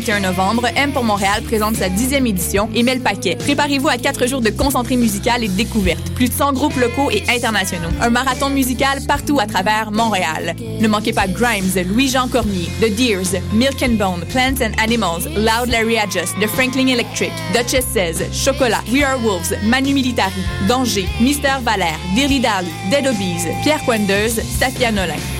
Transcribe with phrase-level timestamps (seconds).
[0.00, 3.36] 21 novembre, M pour Montréal présente sa dixième édition et met le paquet.
[3.36, 6.10] Préparez-vous à quatre jours de concentré musical et de découverte.
[6.14, 7.90] Plus de 100 groupes locaux et internationaux.
[8.00, 10.56] Un marathon musical partout à travers Montréal.
[10.80, 15.68] Ne manquez pas Grimes, Louis-Jean Cormier, The Deers, Milk and Bone, Plants and Animals, Loud
[15.68, 21.60] Larry Adjust, The Franklin Electric, Duchess Says, Chocolat, We Are Wolves, Manu Militari, Danger, Mystère
[21.60, 25.39] Valère, Dilly Dally, Dead Obies, Pierre Quendeuse, Safia Nolin.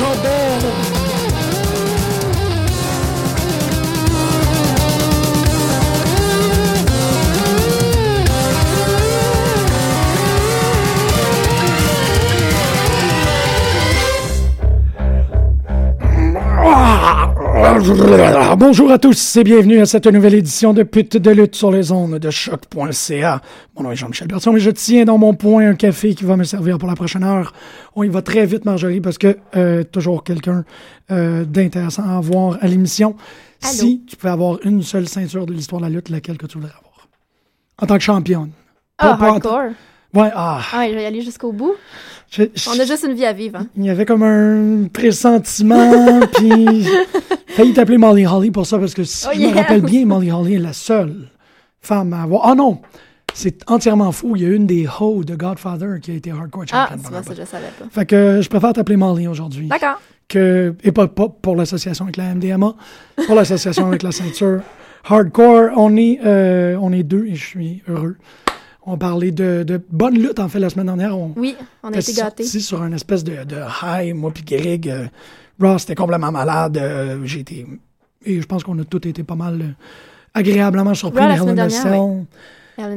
[0.00, 0.39] João
[18.56, 21.90] Bonjour à tous et bienvenue à cette nouvelle édition de Pute de lutte sur les
[21.90, 23.40] ondes de choc.ca.
[23.74, 26.36] Mon nom est Jean-Michel Berton et je tiens dans mon poing un café qui va
[26.36, 27.52] me servir pour la prochaine heure.
[27.96, 30.64] On y va très vite, Marjorie, parce que euh, toujours quelqu'un
[31.10, 33.16] euh, d'intéressant à voir à l'émission.
[33.58, 36.58] Si tu pouvais avoir une seule ceinture de l'histoire de la lutte, laquelle que tu
[36.58, 37.08] voudrais avoir?
[37.82, 38.50] En tant que championne.
[38.98, 39.72] Ah, hardcore.
[40.14, 40.60] Ouais, ah.
[40.72, 41.74] Ah, ouais, je vais y aller jusqu'au bout.
[42.30, 43.58] je- On a juste une vie à vivre.
[43.58, 43.66] hein.
[43.76, 46.86] Il y avait comme un pressentiment, puis
[47.48, 49.50] failli t'appeler Molly Holly pour ça, parce que si Oh, je yeah.
[49.50, 51.28] me rappelle bien, Molly Holly est la seule
[51.80, 52.46] femme à avoir...
[52.46, 52.80] Ah non!
[53.32, 54.34] C'est entièrement fou.
[54.34, 57.04] Il y a une des Ho de Godfather qui a été hardcore Ah, champion.
[57.04, 57.84] tu vois, ça, je savais pas.
[57.90, 59.68] Fait que je préfère t'appeler Molly aujourd'hui.
[59.68, 60.00] D'accord.
[60.28, 62.74] Que, et pas, pas pour l'association avec la MDMA,
[63.26, 64.60] pour l'association avec la ceinture
[65.08, 65.70] hardcore.
[65.76, 68.16] On est, euh, on est deux et je suis heureux.
[68.84, 71.16] On parlait de, de bonne lutte, en fait, la semaine dernière.
[71.18, 72.44] On, Oui, on a été gâtés.
[72.44, 74.88] sorti sur un espèce de, de high, moi puis Greg.
[74.88, 75.06] euh,
[75.60, 76.78] Ross était complètement malade.
[76.78, 77.66] euh, J'ai été...
[78.24, 79.68] Et je pense qu'on a tous été pas mal euh,
[80.34, 81.22] agréablement surpris.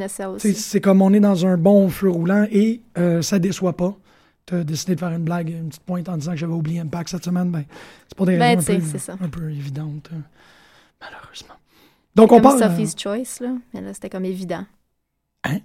[0.08, 0.54] Sais, aussi.
[0.54, 2.82] C'est comme on est dans un bon feu roulant et
[3.22, 3.94] ça déçoit pas.
[4.46, 6.80] Tu as décidé de faire une blague, une petite pointe en disant que j'avais oublié
[6.80, 7.50] Impact cette semaine.
[7.52, 7.64] Ben,
[8.08, 10.10] c'est pour des Ben, raisons un peu, un peu évidentes,
[11.02, 11.56] malheureusement.
[12.16, 12.60] Donc, on Comme parle...
[12.60, 13.54] Sophie's Choice, là.
[13.74, 14.66] Mais là, c'était comme évident.
[15.46, 15.60] Hein?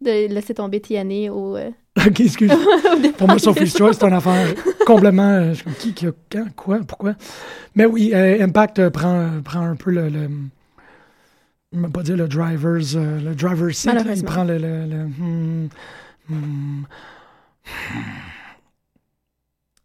[0.00, 1.56] De laisser tomber Tiani au.
[1.56, 1.70] euh,
[2.06, 2.50] OK, excuse.
[2.96, 3.12] au.
[3.18, 4.54] Pour moi, Sophie's Choice, c'est une affaire
[4.86, 5.28] complètement.
[5.30, 7.14] euh, qui, qui a quand, quoi, pourquoi?
[7.74, 10.08] Mais oui, euh, Impact euh, prend, prend un peu le.
[10.08, 10.28] le
[11.72, 13.92] je pas dire le driver's, le driver's seat.
[13.92, 14.58] là, il prend le.
[14.58, 15.68] le, le- hmm,
[16.28, 16.82] hmm.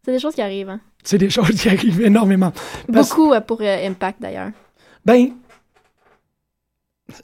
[0.04, 0.70] C'est des choses qui arrivent.
[0.70, 0.80] hein.
[1.04, 2.52] c'est des choses qui arrivent énormément.
[2.92, 4.52] Parce- Beaucoup pour Impact, d'ailleurs.
[5.04, 5.32] Ben.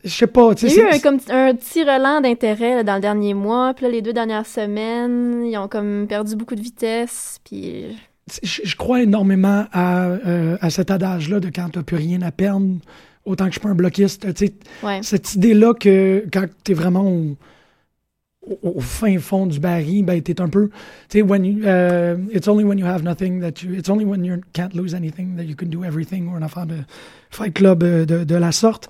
[0.04, 3.01] Je sais pas, Il y a eu un, comme, un petit relan d'intérêt dans le
[3.01, 3.74] dernier mois.
[3.74, 7.39] Puis là, les deux dernières semaines, ils ont comme perdu beaucoup de vitesse.
[7.44, 7.86] Puis
[8.44, 12.22] Je, je crois énormément à, euh, à cet adage-là de quand tu n'as plus rien
[12.22, 12.75] à perdre,
[13.25, 14.25] autant que je suis pas un bloquiste.
[14.83, 15.00] Ouais.
[15.01, 17.36] Cette idée-là que quand tu es vraiment au,
[18.48, 20.69] au- au fin fond du baril, ben, tu es un peu.
[21.10, 23.74] Tu sais, when you, euh, it's only when you have nothing that you.
[23.74, 26.68] It's only when you can't lose anything that you can do everything, ou un affaire
[26.68, 26.75] de
[27.31, 28.88] Fight Club euh, de, de la sorte.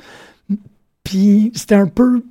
[1.12, 2.24] Puis c'était un peu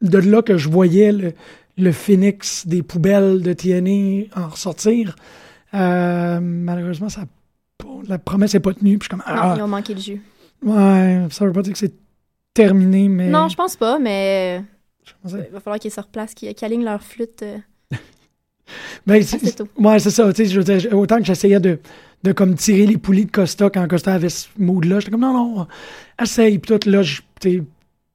[0.00, 1.34] de là que je voyais le,
[1.76, 5.16] le phénix des poubelles de TNA en ressortir.
[5.74, 7.24] Euh, malheureusement, ça
[8.08, 8.96] la promesse n'est pas tenue.
[8.96, 10.22] Puis je comme, non, ah, ils ont manqué le jus.
[10.64, 11.92] ouais, ça veut pas dire que c'est
[12.54, 13.28] terminé, mais.
[13.28, 14.62] Non, je pense pas, mais
[15.26, 17.42] il va falloir qu'ils se replacent, qu'ils alignent leur flûte.
[17.42, 17.58] euh.
[19.06, 19.68] Ben, c'est- c'est tout.
[19.76, 20.30] Ouais, c'est ça.
[20.34, 21.78] je veux dire, autant que j'essayais de,
[22.22, 25.00] de comme tirer les poulies de Costa quand Costa avait ce mood-là.
[25.00, 25.66] J'étais comme, non, non,
[26.20, 26.58] essaye.
[26.58, 27.20] Puis tout, là, je-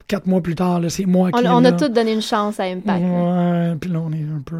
[0.07, 1.48] quatre mois plus tard, c'est moi On, qui.
[1.48, 3.01] on a tous donné une chance à Impact.
[3.04, 4.57] Ouais, puis là, on est un peu.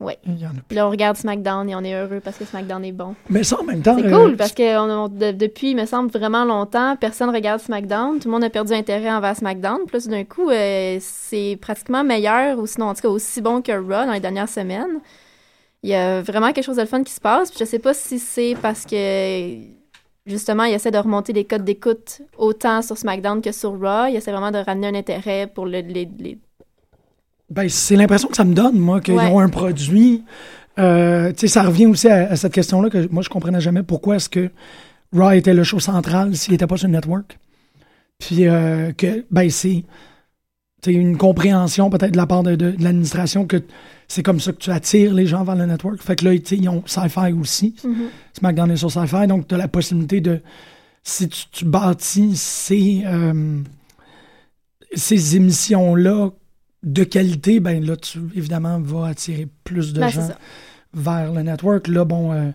[0.00, 0.18] Ouais.
[0.26, 0.62] Il y en a plus.
[0.68, 3.14] Puis là, on regarde SmackDown et on est heureux parce que SmackDown est bon.
[3.30, 3.96] Mais ça, en même temps.
[3.96, 7.30] C'est euh, cool parce que on- on- de- depuis, il me semble, vraiment longtemps, personne
[7.30, 8.18] regarde SmackDown.
[8.18, 9.78] Tout le monde a perdu intérêt envers SmackDown.
[9.90, 13.72] Tout d'un coup, euh, c'est pratiquement meilleur, ou sinon, en tout cas, aussi bon que
[13.72, 15.00] Raw dans les dernières semaines.
[15.82, 17.50] Il y a vraiment quelque chose de fun qui se passe.
[17.50, 19.54] Puis je sais pas si c'est parce que,
[20.26, 24.06] justement, il essaie de remonter les codes d'écoute autant sur SmackDown que sur Raw.
[24.08, 26.38] Il essaie vraiment de ramener un intérêt pour le- les, les-
[27.50, 29.26] Ben, c'est l'impression que ça me donne, moi, qu'ils Ouais.
[29.26, 30.24] ont un produit.
[30.78, 33.82] Euh, tu sais, ça revient aussi à, à cette question-là que moi, je comprenais jamais
[33.82, 34.50] pourquoi est-ce que
[35.14, 37.38] Raw était le show central s'il n'était pas sur le network.
[38.18, 39.84] Puis euh, que, ben, c'est
[40.92, 43.62] une compréhension peut-être de la part de, de- de l'administration que
[44.08, 46.02] c'est comme ça que tu attires les gens vers le network.
[46.02, 47.74] Fait que là, ils ont Sci-Fi aussi.
[47.84, 47.94] Mhm.
[48.38, 50.40] SmackDown est sur Sci-Fi, donc tu as la possibilité de,
[51.02, 53.60] si tu, tu bâtis ces, euh,
[54.94, 56.30] ces émissions-là
[56.82, 60.28] de qualité, ben là, tu, évidemment, vas attirer plus de Ben, gens
[60.92, 61.88] vers le network.
[61.88, 62.50] Là, bon, euh,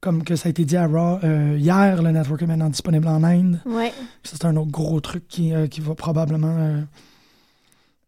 [0.00, 3.08] comme que ça a été dit à Raw euh, hier, le network est maintenant disponible
[3.08, 3.60] en Inde.
[3.66, 3.92] Ouais.
[4.22, 6.56] C'est un autre gros truc qui, euh, qui va probablement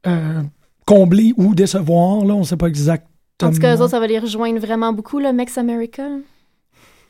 [0.06, 0.42] euh,
[0.86, 2.24] combler ou décevoir.
[2.24, 3.08] Là, on ne sait pas exactement.
[3.42, 6.04] En tout cas, eux autres, ça va les rejoindre vraiment beaucoup, le Mex America.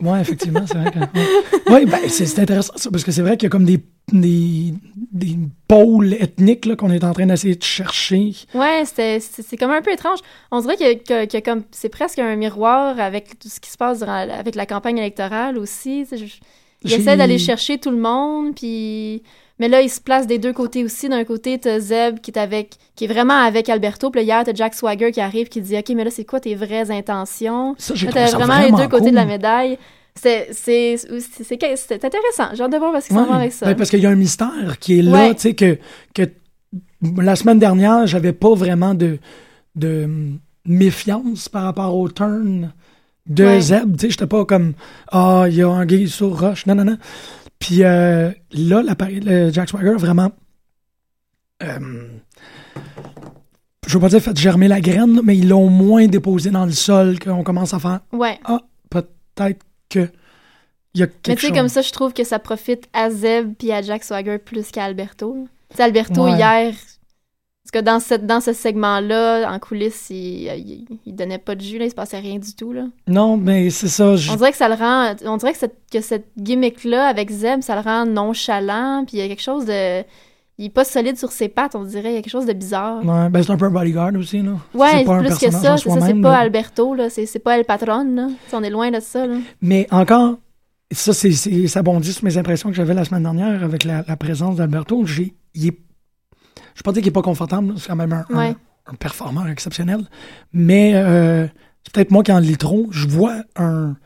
[0.00, 1.72] Oui, effectivement, c'est vrai que.
[1.72, 3.80] Oui, ben, c'est c'est intéressant ça, parce que c'est vrai qu'il y a comme des,
[4.10, 4.74] des,
[5.12, 5.38] des
[5.68, 8.32] pôles ethniques là, qu'on est en train d'essayer de chercher.
[8.54, 10.18] Ouais, c'était- c'est c'est comme un peu étrange.
[10.50, 13.76] On dirait que, que- que comme c'est presque un miroir avec tout ce qui se
[13.76, 16.04] passe durant, avec la campagne électorale aussi.
[16.08, 16.34] tu sais, je-
[16.86, 19.22] Il J'ai- essaie d'aller chercher tout le monde, puis
[19.58, 21.08] mais là il se place des deux côtés aussi.
[21.08, 24.44] D'un côté t'as Zeb qui est avec, qui est vraiment avec Alberto, puis là, hier
[24.44, 27.74] t'as Jack Swagger qui arrive qui dit ok mais là c'est quoi tes vraies intentions?
[27.78, 29.78] Ça, j'ai t'as vraiment les deux côtés de la médaille.
[30.16, 32.54] C'est c'est c'est c'est- c'est intéressant.
[32.54, 33.34] J'ai hâte de voir parce qu'ils s'en Ouais.
[33.34, 33.66] avec ça.
[33.66, 35.34] Ben, parce qu'il y a un mystère qui est là, Ouais.
[35.34, 35.76] tu sais, que,
[36.14, 36.22] que
[37.20, 39.18] la semaine dernière, j'avais pas vraiment de,
[39.74, 42.72] de hum, méfiance par rapport au turn
[43.26, 43.58] de.
[43.58, 43.96] Zeb.
[43.96, 44.74] Tu sais, j'étais pas comme
[45.10, 46.64] Ah, il y a un gay sur Roche.
[46.66, 46.96] Non, non, non.
[47.58, 50.30] Puis euh, là, l'appareil- le Jack Swagger a vraiment.
[51.62, 52.08] euh,
[53.86, 56.72] je veux pas dire fait germer la graine, mais ils l'ont moins déposé dans le
[56.72, 58.38] sol qu'on commence à faire Ouais.
[58.44, 58.60] Ah,
[58.90, 60.08] peut-être que.
[60.96, 63.54] Y a quelque Mais tu sais, comme ça, je trouve que ça profite à Zeb
[63.58, 65.48] puis à Jack Swagger plus qu'à Alberto.
[65.74, 66.32] Tu Alberto, Ouais.
[66.36, 66.72] hier,
[67.64, 71.62] parce que dans, cette, dans ce segment-là, en coulisses, il, il, il donnait pas de
[71.62, 72.72] jus, là, il se passait rien du tout.
[72.72, 72.84] Là.
[73.08, 74.16] Non, mais c'est ça.
[74.16, 75.14] je- On dirait que ça le rend.
[75.24, 79.20] On dirait que cette, que cette gimmick-là avec Zeb, ça le rend nonchalant, puis il
[79.20, 80.02] y a quelque chose de.
[80.56, 82.10] Il est pas solide sur ses pattes, on dirait.
[82.12, 83.04] Il y a quelque chose de bizarre.
[83.04, 84.52] Ouais, ben c'est un peu un bodyguard aussi, là.
[84.72, 85.76] Ouais, c'est plus que ça.
[85.78, 86.36] C'est ça, c'est pas.
[86.38, 87.08] Alberto, là.
[87.10, 88.28] C'est pas El Patron, là.
[88.52, 89.36] On est loin de ça, là.
[89.62, 90.36] Mais encore,
[90.92, 94.16] ça, c'est, ça bondit sur mes impressions que j'avais la semaine dernière avec la, la
[94.16, 95.02] présence d'Alberto.
[95.56, 95.76] Il est,
[96.74, 98.56] je ne pas dire qu'il n'est pas confortable, c'est quand même un, un- Ouais.
[98.86, 100.00] un performeur exceptionnel.
[100.52, 101.46] Mais euh,
[101.84, 102.88] c'est peut-être moi qui en lis trop.
[102.90, 103.96] Je vois un.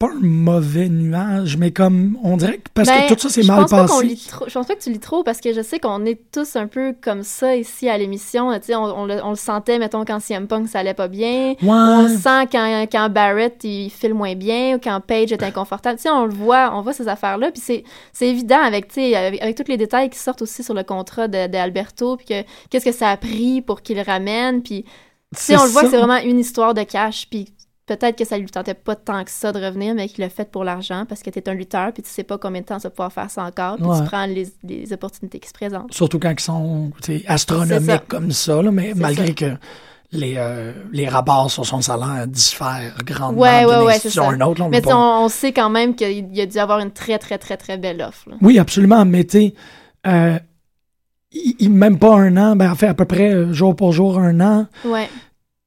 [0.00, 2.16] Pas un mauvais nuage, mais comme.
[2.24, 2.70] On dirait que.
[2.72, 4.06] Parce Ben, que tout ça, c'est mal pas passé.
[4.06, 6.18] lit trop- je pense pas que tu lis trop parce que je sais qu'on est
[6.32, 8.48] tous un peu comme ça ici à l'émission.
[8.48, 11.52] On, on le, on le sentait, mettons, quand CM Punk ça allait pas bien.
[11.62, 15.98] On le sent quand, quand Barrett il file moins bien ou quand Page est inconfortable.
[16.06, 17.50] On le voit, on voit ces affaires-là.
[17.52, 21.28] Puis c'est, évident avec, avec, avec tous les détails qui sortent aussi sur le contrat
[21.28, 24.62] de, de Alberto, puis que qu'est-ce que ça a pris pour qu'il le ramène.
[24.62, 24.82] Puis
[25.50, 27.26] on le voit que c'est vraiment une histoire de cash.
[27.30, 27.52] Puis
[27.98, 30.48] peut-être que ça lui tentait pas tant que ça de revenir, mais qu'il l'a fait
[30.50, 32.84] pour l'argent parce que t'es un lutteur, puis tu sais pas combien de temps tu
[32.84, 33.98] vas pouvoir faire ça encore, puis Ouais.
[33.98, 35.92] tu prends les, les opportunités qui se présentent.
[35.92, 37.32] Surtout quand ils sont tu ça.
[37.32, 39.32] astronomiques comme ça, là, mais malgré ça.
[39.34, 39.44] que
[40.12, 44.30] les, euh, les rapports sur son salaire diffèrent grandement Ouais, d'une ouais, institution c'est à
[44.30, 44.36] ça.
[44.36, 44.60] une autre.
[44.60, 46.78] là, on Mais tu pas- on, on sait quand même qu'il y a dû avoir
[46.80, 48.28] une très, très, très, très belle offre.
[48.30, 48.36] là.
[48.42, 49.52] Oui, absolument, mais tu
[50.06, 50.38] euh,
[51.68, 54.40] même pas un an, ben, en fait, à peu près euh, jour pour jour, un
[54.40, 55.08] an, Ouais.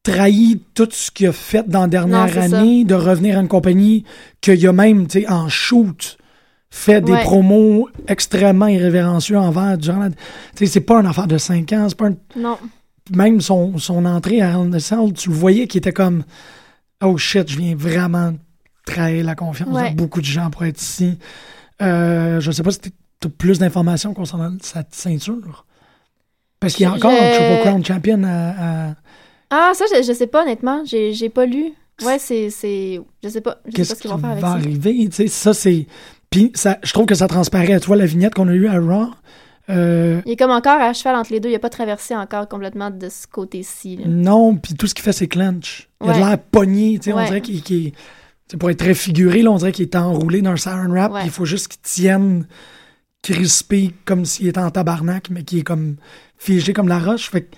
[0.03, 2.59] Trahi tout ce qu'il a fait dans la dernière Non, c'est ça.
[2.59, 4.03] année, de revenir à une compagnie
[4.41, 6.17] qu'il a même, tu sais, en shoot,
[6.69, 7.21] fait des Ouais.
[7.23, 10.09] promos extrêmement irrévérencieux envers la...
[10.09, 10.15] Tu
[10.55, 12.57] sais, c'est pas une affaire de 5 ans, c'est pas un- Non.
[13.15, 16.23] même son, son entrée à Hell in tu le voyais qui était comme
[17.03, 18.33] Oh shit, je viens vraiment
[18.85, 19.91] trahir la confiance Ouais.
[19.91, 21.17] de beaucoup de gens pour être ici.
[21.81, 22.89] Euh, je sais pas si tu
[23.25, 25.65] as plus d'informations concernant sa ceinture.
[26.59, 28.89] Parce qu'il y a Je- encore un Triple Crown Champion à.
[28.89, 28.93] à-
[29.55, 30.83] Ah, ça, je, je sais pas, honnêtement.
[30.85, 31.73] J'ai j'ai pas lu.
[32.03, 32.49] Ouais, c'est.
[32.49, 33.57] c'est- Je sais pas.
[33.65, 34.51] Je sais pas Qu'est-ce ce qui qu'ils va vont faire avec ça.
[34.53, 35.05] arriver?
[35.09, 35.85] Tu sais, ça, c'est.
[36.29, 37.79] Puis ça, je trouve que ça transparaît.
[37.79, 39.09] Tu vois, la vignette qu'on a eue à Raw.
[39.69, 41.49] euh, Il est comme encore à cheval entre les deux.
[41.49, 43.97] Il a pas traversé encore complètement de ce côté-ci.
[43.97, 44.05] là.
[44.07, 45.87] Non, puis tout ce qu'il fait, c'est clench.
[46.03, 46.25] Il a de Ouais.
[46.29, 47.25] l'air pogné, tu sais, on Ouais.
[47.25, 47.93] dirait qu'il qu'il est
[48.49, 51.11] C'est pour être très figuré, là, on dirait qu'il est enroulé dans un saran wrap,
[51.13, 51.19] Ouais.
[51.21, 52.45] puis il faut juste qu'il tienne
[53.21, 55.95] crispé comme s'il était en tabarnak, mais qui est comme
[56.37, 57.29] figé comme la roche.
[57.29, 57.57] Fait que tu-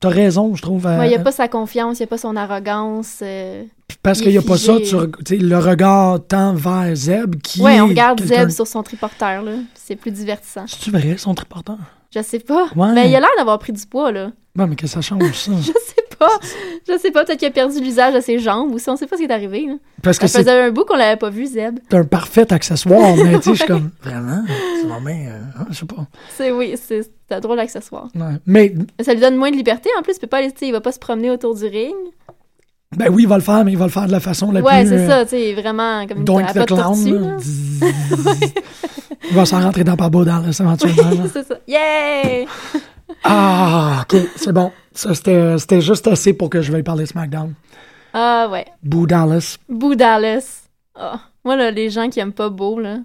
[0.00, 0.86] t'as raison, je trouve.
[0.86, 3.18] euh, Ouais, il a pas sa confiance, il a pas son arrogance.
[3.22, 3.64] euh.
[4.02, 7.80] parce il qu'il n'y a pas ça, tu le regard tend vers Zeb qui Ouais,
[7.80, 9.52] on regarde Zeb sur son triporteur, là.
[9.74, 10.64] C'est plus divertissant.
[10.66, 11.78] C'est-tu vrai, son triporteur?
[12.14, 12.68] Je sais pas.
[12.74, 12.92] Ouais.
[12.94, 14.30] Mais il a l'air d'avoir pris du poids, là.
[14.56, 15.52] Ouais, mais que ça change, ça?
[15.60, 16.30] Je sais pas.
[16.88, 19.06] Je sais pas, peut-être qu'il a perdu l'usage de ses jambes ou si on sait
[19.06, 19.66] pas ce qui est arrivé.
[19.66, 19.74] Là.
[20.02, 21.78] Parce que Ça c'est faisait un bout qu'on l'avait pas vu, Zeb.
[21.92, 24.42] un parfait accessoire, mais tu sais, je suis comme, vraiment?
[24.80, 26.06] C'est vraiment, euh, hein, je sais pas.
[26.36, 28.08] C'est oui, c'est c'est un drôle d'accessoire.
[28.14, 28.36] Ouais.
[28.46, 29.90] Mais, Mais ça lui donne moins de liberté.
[29.98, 31.94] En plus, il peut pas aller, il va pas se promener autour du ring.
[32.96, 34.60] ben oui, il va le faire, mais il va le faire de la façon la
[34.62, 34.88] ouais, plus...
[34.88, 37.36] c'est euh, ça, tu sais, vraiment comme pas de clown,
[39.30, 41.10] Il va s'en rentrer dans pas beau dans éventuellement.
[41.10, 41.28] là.
[41.32, 41.54] c'est ça.
[41.66, 42.46] Yay!
[43.24, 44.70] Ah, ok, c'est bon.
[44.92, 47.54] Ça, c'était juste assez pour que je veuille parler SmackDown.
[48.12, 48.66] Ah ouais.
[48.82, 49.56] Boo Dallas.
[49.68, 50.62] Boo Dallas.
[50.94, 51.20] Ah.
[51.44, 52.98] Moi, là, les gens qui aiment pas Beau, là,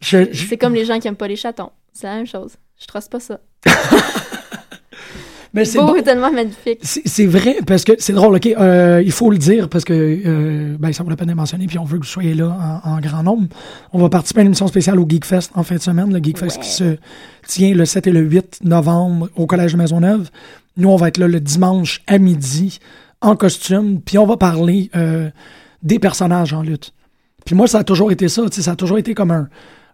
[0.00, 1.70] Je- c'est comme les gens qui aiment pas les chatons.
[1.92, 2.54] C'est la même chose.
[2.78, 3.38] Je trosse pas ça.
[5.54, 5.94] mais c'est Beau bon.
[5.96, 6.78] est tellement magnifique.
[6.82, 10.76] C'est vrai, parce que c'est drôle, OK, euh, il faut le dire, parce que euh,
[10.78, 12.90] ben, ça vaut la peine de mentionner, puis on veut que vous soyez là en,
[12.96, 13.48] en grand nombre.
[13.92, 16.56] On va participer à une émission spéciale au Geekfest en fin de semaine, le Geekfest
[16.56, 16.62] Ouais.
[16.62, 16.96] qui se
[17.46, 20.30] tient le 7 et le 8 novembre au Collège de Maisonneuve.
[20.76, 22.78] Nous, on va être là le dimanche à midi,
[23.22, 25.30] en costume, puis on va parler euh,
[25.82, 26.92] des personnages en lutte.
[27.44, 29.48] Puis moi, ça a toujours été ça, ça a toujours été comme un...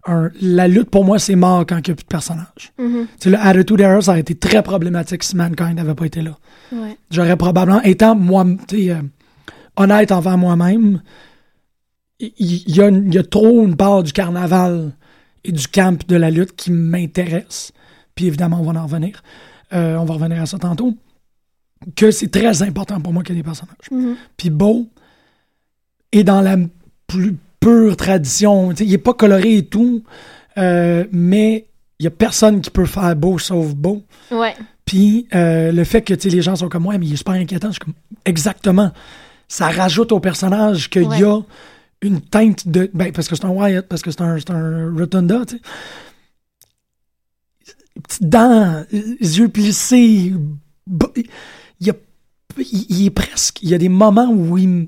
[0.05, 2.73] un- la lutte, pour moi, c'est mort quand il n'y a plus de personnages.
[2.77, 3.07] Mhm.
[3.19, 6.21] Tu sais, le Attitude Era, ça a été très problématique si Mankind n'avait pas été
[6.21, 6.37] là.
[6.71, 6.97] Ouais.
[7.11, 9.01] J'aurais probablement, étant moi, euh,
[9.77, 11.01] honnête envers moi-même,
[12.19, 14.91] il y, a y trop une part du carnaval
[15.43, 17.71] et du camp de la lutte qui m'intéresse.
[18.15, 19.21] Puis évidemment, on va en revenir.
[19.73, 20.95] Euh, on va revenir à ça tantôt.
[21.95, 23.89] Que c'est très important pour moi qu'il y ait des personnages.
[23.91, 24.15] Mhm.
[24.37, 24.87] Puis Beau
[26.11, 26.55] est dans la
[27.07, 28.71] plus pure tradition.
[28.73, 30.03] Il est pas coloré et tout,
[30.57, 31.67] euh, mais
[31.99, 34.03] il y a personne qui peut faire Beau sauf Beau.
[34.31, 34.55] Ouais.
[34.85, 37.69] Puis euh, le fait que les gens sont comme ouais, mais il est super inquiétant,
[37.69, 37.93] je suis comme
[38.25, 38.91] exactement.
[39.47, 41.39] Ça rajoute au personnage qu'il y a
[42.01, 42.89] une teinte de.
[42.93, 45.61] Ben, parce que c'est un Wyatt, parce que c'est un, un Rotunda, tu sais.
[48.01, 50.33] Petites dents, les yeux plissés.
[51.15, 51.25] Il,
[51.79, 51.93] y a,
[52.57, 53.61] il, il est presque.
[53.61, 54.87] Il y a des moments où il,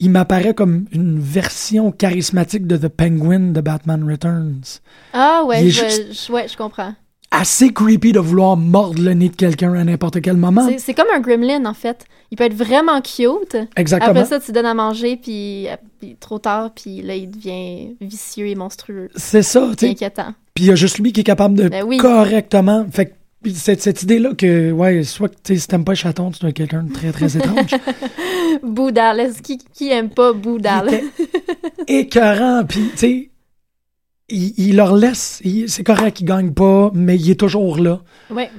[0.00, 4.80] il m'apparaît comme une version charismatique de The Penguin de Batman Returns.
[5.12, 6.94] Ah ouais, je, ouais, je comprends.
[7.32, 10.68] Assez creepy de vouloir mordre le nez de quelqu'un à n'importe quel moment.
[10.78, 12.04] C'est- comme un gremlin, en fait.
[12.32, 13.56] Il peut être vraiment cute.
[13.76, 14.10] Exactement.
[14.10, 15.68] Après ça, tu donnes à manger, puis,
[16.00, 19.10] puis trop tard, puis là, il devient vicieux et monstrueux.
[19.14, 19.90] C'est ça, tu C'est sais.
[19.92, 20.34] inquiétant.
[20.54, 21.98] Puis il y a juste lui qui est capable de Ben oui.
[21.98, 22.84] correctement.
[22.90, 26.50] Fait puis cette, cette idée-là que, ouais, soit que si t'aimes pas chaton, tu dois
[26.50, 27.70] être quelqu'un de très, très étrange.
[28.62, 29.40] Boo Dallas.
[29.42, 31.00] Qui, qui aime pas Boo Dallas?
[31.86, 33.30] Écœurant, puis tu sais,
[34.28, 35.40] il, il leur laisse.
[35.44, 38.02] il- C'est correct qu'il gagne pas, mais il est toujours là.
[38.30, 38.50] Ouais.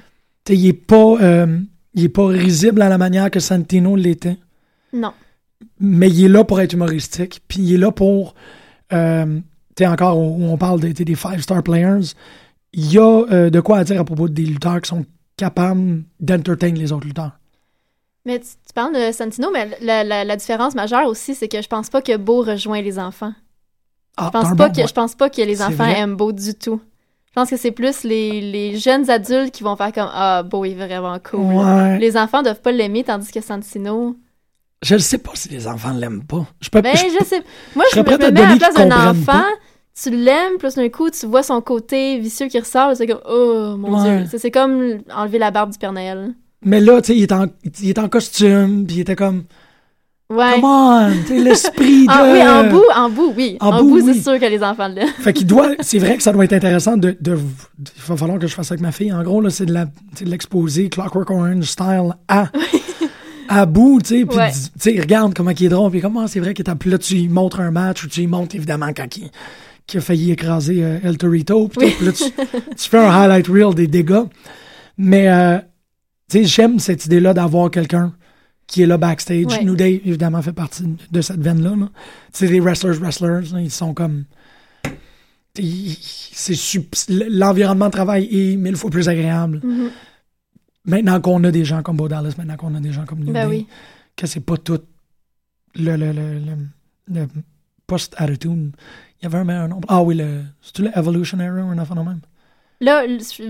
[0.46, 1.60] Tu sais, il est pas, euh,
[1.94, 4.38] il est pas risible à la manière que Santino l'était.
[4.94, 5.14] Non.
[5.80, 8.36] mais il est là pour être humoristique, puis il est là pour,
[8.92, 9.26] euh,
[9.76, 12.14] tu sais, encore, où on parle des, des five-star players,
[12.74, 15.06] il y a euh, de quoi à dire à propos des lutteurs qui sont
[15.38, 17.32] capables d'entertain les autres lutteurs.
[18.26, 21.62] Mais tu, tu parles de Santino, mais la, la- la différence majeure aussi, c'est que
[21.62, 23.34] je pense pas que Beau rejoint les enfants.
[24.18, 26.54] Ah, Je pense, pas bon que, je pense pas que les enfants aiment Beau du
[26.54, 26.80] tout.
[27.28, 30.66] Je pense que c'est plus les, les jeunes adultes qui vont faire comme Ah, Beau
[30.66, 31.40] est vraiment cool.
[31.40, 31.98] Ouais.
[31.98, 34.16] Les enfants doivent pas l'aimer, tandis que Santino.
[34.84, 36.46] Je ne sais pas si les enfants l'aiment pas.
[36.60, 37.42] Je peux, Ben, je- je sais.
[37.76, 39.44] Moi, je je, me, me à mets à la place d'un enfant.
[40.02, 42.96] Tu l'aimes, plus d'un coup, tu vois son côté vicieux qui ressort.
[42.96, 44.18] C'est comme Oh mon Ouais.
[44.20, 44.28] Dieu.
[44.32, 46.34] C'est- C'est comme enlever la barbe du Père Noël.
[46.64, 47.48] Mais là, tu sais, il, est en-
[47.82, 49.44] il est en costume, puis il était comme,
[50.30, 50.54] Ouais.
[50.56, 51.10] come on,
[51.44, 52.12] l'esprit de...
[52.12, 53.58] Ah, oui, en bout, en bout, oui.
[53.60, 54.14] En En, bout, bout, oui.
[54.14, 55.10] c'est sûr que les enfants l'aiment.
[55.20, 55.72] Fait qu'il doit.
[55.82, 57.18] C'est vrai que ça doit être intéressant de.
[57.20, 57.38] de-
[57.80, 59.12] il va falloir que je fasse ça avec ma fille.
[59.12, 59.76] En gros, là, c'est de
[60.24, 62.46] l'exposer Clockwork Orange style à.
[63.50, 64.26] à bout, tu sais.
[64.26, 64.52] Puis, Ouais.
[64.52, 65.92] tu sais, regarde comment il est drôle.
[65.92, 68.22] Puis, comment c'est vrai qu'il est à- Puis là, tu montres un match ou tu
[68.22, 69.30] lui montres évidemment quand il,
[69.92, 71.68] qu'il a failli écraser euh, El Torito.
[71.68, 71.96] Puis, tout.
[71.98, 72.24] Puis là, tu,
[72.78, 74.24] tu fais un highlight reel des dégâts.
[74.98, 75.60] Mais, euh,
[76.30, 78.14] tu sais, j'aime cette idée-là d'avoir quelqu'un
[78.68, 79.46] qui est là backstage.
[79.48, 79.64] Ouais.
[79.66, 81.76] New Day, évidemment, fait partie de cette veine-là.
[81.76, 81.90] là.
[82.34, 84.24] Tu sais, les wrestlers, wrestlers, là, ils sont comme.
[85.54, 86.56] C'est
[87.10, 89.60] L'environnement de travail est mille fois plus agréable.
[89.62, 89.90] Mhm.
[90.86, 93.34] Maintenant qu'on a des gens comme Bo Dallas, maintenant qu'on a des gens comme New
[93.34, 93.68] Ben Day, oui.
[94.16, 94.80] que c'est pas tout
[95.76, 96.56] le, le, le, le,
[97.14, 97.28] le
[97.92, 98.72] post-attitude.
[99.20, 99.82] Il y avait un meilleur nom.
[99.88, 100.42] Ah oui, le.
[100.62, 102.22] C'est-tu le Evolutionary ou un enfant même?
[102.80, 103.04] Là,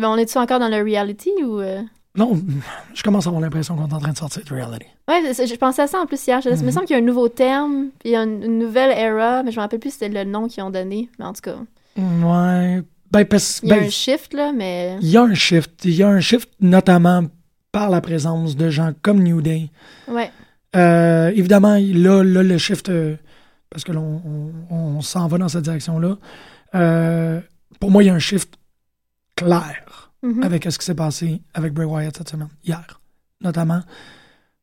[0.04, 1.60] on est-tu encore dans le reality ou.
[1.62, 1.82] euh?
[2.16, 2.38] Non,
[2.94, 4.86] je commence à avoir l'impression qu'on est en train de sortir de reality.
[5.08, 6.42] Ouais, je pensais à ça en plus hier.
[6.42, 6.72] Je- Il me Mhm.
[6.72, 9.44] semble qu'il y a un nouveau terme, puis il y a une, une nouvelle era,
[9.44, 11.08] mais je me rappelle plus c'était le nom qu'ils ont donné.
[11.20, 11.56] Mais en tout cas,
[11.98, 12.82] Ouais.
[13.12, 14.98] Ben, parce il y a ben, un shift, là, mais.
[15.02, 15.84] il y a un shift.
[15.86, 17.24] Il y a un shift notamment
[17.74, 19.70] par la présence de gens comme New Day.
[20.08, 20.30] Ouais.
[20.76, 23.16] Euh, évidemment, là, là, le shift, euh,
[23.72, 24.22] parce que l'on
[24.70, 26.18] on, on s'en va dans cette direction-là.
[26.76, 27.42] euh,
[27.80, 28.54] pour moi, il y a un shift
[29.36, 30.44] clair Mhm.
[30.44, 33.02] avec ce qui s'est passé avec Bray Wyatt cette semaine, hier,
[33.42, 33.82] notamment.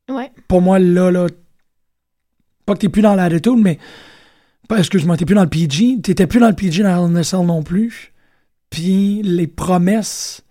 [0.09, 0.31] Ouais.
[0.47, 1.27] Pour moi, là, là,
[2.65, 3.77] pas que t'es plus dans l'attitude, mais,
[4.69, 7.15] pas, excuse-moi, t'es plus dans le PG, t'étais plus dans le PG dans Hell in
[7.17, 8.13] a Cell non plus.
[8.69, 10.43] Puis les promesses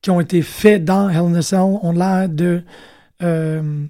[0.00, 2.62] qui ont été faites dans Hell in a Cell ont l'air de
[3.22, 3.84] euh,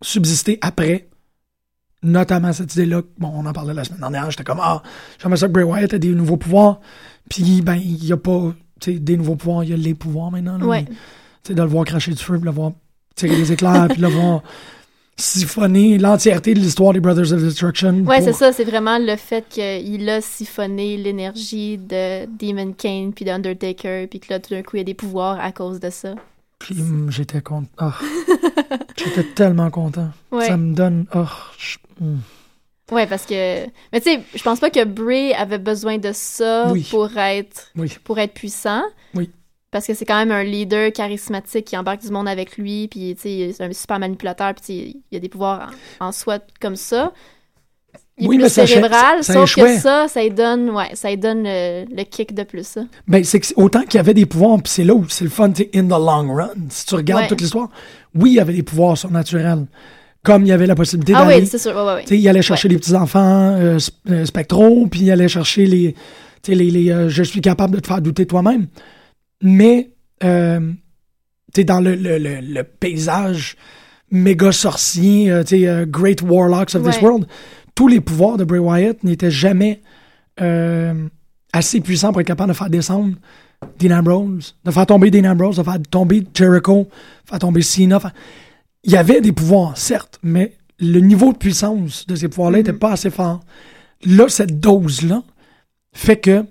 [0.00, 1.08] subsister après.
[2.04, 4.82] Notamment cette idée-là, bon, on en parlait la semaine dernière, j'étais comme, ah,
[5.20, 6.80] j'aimerais ça que Bray Wyatt ait des nouveaux pouvoirs.
[7.28, 8.52] Puis, ben, il y a pas,
[8.86, 10.58] des nouveaux pouvoirs, il y a les pouvoirs maintenant.
[10.58, 10.66] là.
[10.66, 10.84] Ouais.
[10.84, 10.92] Tu
[11.48, 12.72] sais, de le voir cracher du feu, de le voir
[13.16, 14.42] tirer des éclairs, puis de le voir
[15.16, 17.92] siphonner l'entièreté de l'histoire des Brothers of Destruction.
[18.04, 18.52] Ouais, pour- c'est ça.
[18.52, 24.26] C'est vraiment le fait qu'il a siphonné l'énergie de Demon Kane puis d'Undertaker, puis que
[24.32, 26.14] là, tout d'un coup, il y a des pouvoirs à cause de ça.
[26.58, 26.76] Puis,
[27.10, 27.68] j'étais content.
[27.78, 27.94] Ah.
[28.96, 30.10] j'étais tellement content.
[30.30, 30.46] Ouais.
[30.46, 31.06] Ça me donne.
[31.14, 31.24] Oh,
[31.58, 31.78] je-.
[32.92, 33.64] Ouais, parce que.
[33.92, 36.86] Mais tu sais, je pense pas que Bray avait besoin de ça Oui.
[36.90, 37.92] pour être Oui.
[38.04, 38.82] pour être puissant.
[39.14, 39.30] Oui.
[39.70, 43.16] Parce que c'est quand même un leader charismatique qui embarque du monde avec lui, puis
[43.16, 46.06] tu sais, c'est un super manipulateur, puis tu sais, il y a des pouvoirs en,
[46.06, 47.12] en soi comme ça.
[48.16, 49.74] Il est Oui, plus mais ça cérébral, ça sauf échouait.
[49.74, 52.82] que ça, ça lui donne, ouais, ça lui donne le, le kick de plus, ça.
[53.08, 55.30] Ben, c'est c'est- autant qu'il y avait des pouvoirs, puis c'est là où c'est le
[55.30, 56.50] fun, tu sais, in the long run.
[56.70, 57.28] Si tu regardes Ouais.
[57.28, 57.70] toute l'histoire,
[58.14, 59.66] oui, il y avait des pouvoirs surnaturels.
[60.22, 61.40] Comme il y avait la possibilité Ah d'aller.
[61.42, 65.10] oui, c'est sûr, ouais, ouais, il allait chercher les petits-enfants euh, euh, spectraux, puis il
[65.10, 65.92] allait chercher les,
[66.42, 68.68] tu sais, les, les euh, je suis capable de te faire douter toi-même.
[69.42, 69.90] Mais,
[70.22, 70.60] euh,
[71.52, 73.56] tu sais, dans le, le, le, paysage
[74.10, 77.26] méga sorcier, euh, tu sais, euh, Great Warlocks of this world,
[77.74, 79.80] tous les pouvoirs de Bray Wyatt n'étaient jamais
[80.40, 81.08] euh,
[81.52, 83.14] assez puissants pour être capable de faire descendre
[83.78, 86.88] Dean Ambrose, de faire tomber Dean Ambrose, de faire tomber Jericho,
[87.24, 87.98] de faire tomber Cena.
[88.00, 88.12] faire-
[88.84, 92.72] Il y avait des pouvoirs, certes, mais le niveau de puissance de ces pouvoirs-là n'était
[92.72, 93.40] pas assez fort.
[94.04, 95.22] Là, cette dose-là
[95.92, 96.44] fait que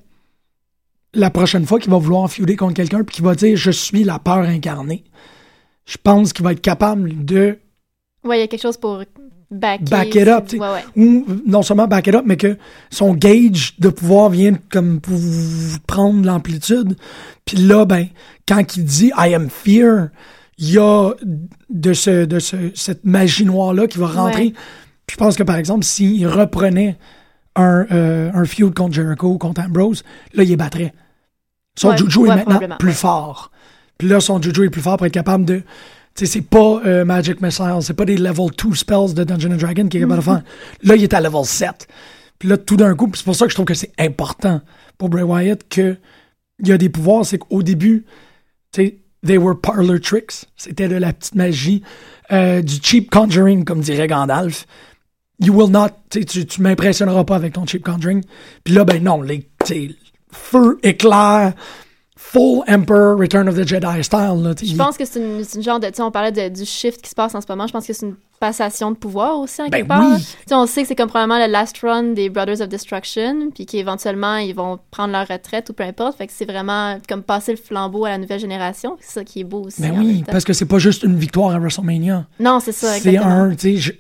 [1.14, 4.04] la prochaine fois qu'il va vouloir feuder contre quelqu'un puis qu'il va dire je suis
[4.04, 5.04] la peur incarnée,
[5.86, 7.60] je pense qu'il va être capable de
[8.24, 9.04] Ouais, il y a quelque chose pour
[9.54, 10.52] back it up.
[10.54, 10.84] Ouais, ouais.
[10.96, 12.58] ou non seulement back it up, mais que
[12.90, 15.20] son gauge de pouvoir vient comme pour
[15.88, 16.96] prendre l'amplitude.
[17.46, 18.08] Puis là, ben,
[18.48, 20.10] quand il dit I am fear,
[20.58, 21.12] il y a
[21.70, 24.44] de ce, de ce, cette magie noire-là qui va rentrer.
[24.44, 24.54] Ouais.
[25.08, 26.98] Puis je pense que par exemple, s'il reprenait
[27.56, 30.94] un, euh, un feud contre Jericho, contre Ambrose, là, il est battrait.
[31.76, 33.52] Son juju est maintenant plus fort.
[33.98, 35.64] Puis là, son juju est plus fort pour être capable de.
[36.16, 39.58] Sais, c'est pas euh, Magic Missile, c'est pas des level 2 spells de Dungeon and
[39.58, 40.44] Dragon qui est capable de faire.
[40.84, 41.88] Là, il est à level 7.
[42.38, 44.62] Puis là, tout d'un coup, c'est pour ça que je trouve que c'est important
[44.98, 45.98] pour Bray Wyatt que
[46.60, 48.06] il y a des pouvoirs, c'est qu'au début,
[48.72, 50.46] tu sais, they were parlor tricks.
[50.56, 51.84] C'était de la petite magie,
[52.32, 54.68] euh, du cheap conjuring, comme dirait Gandalf.
[55.40, 58.24] You will not, tu tu, m'impressionneras pas avec ton cheap conjuring.
[58.64, 59.50] Puis là, ben non, les,
[60.32, 61.54] feu, éclair,
[62.32, 64.42] full Emperor, Return of the Jedi style.
[64.42, 65.88] Là, Je pense que c'est une, une genre de.
[65.88, 67.68] Tu sais, on parlait de- du shift qui se passe en ce moment.
[67.68, 70.04] Je pense que c'est une passation de pouvoir aussi, en Ben quelque part.
[70.16, 70.26] oui.
[70.52, 74.38] On sait que c'est comme probablement le last run des Brothers of Destruction, puis qu'éventuellement,
[74.38, 76.18] ils vont prendre leur retraite ou peu importe.
[76.18, 78.98] Fait que c'est vraiment comme passer le flambeau à la nouvelle génération.
[79.00, 79.82] C'est ça qui est beau aussi.
[79.82, 82.26] Ben en oui, parce que c'est pas juste une victoire à WrestleMania.
[82.40, 83.92] Non, c'est ça, C'est un, je-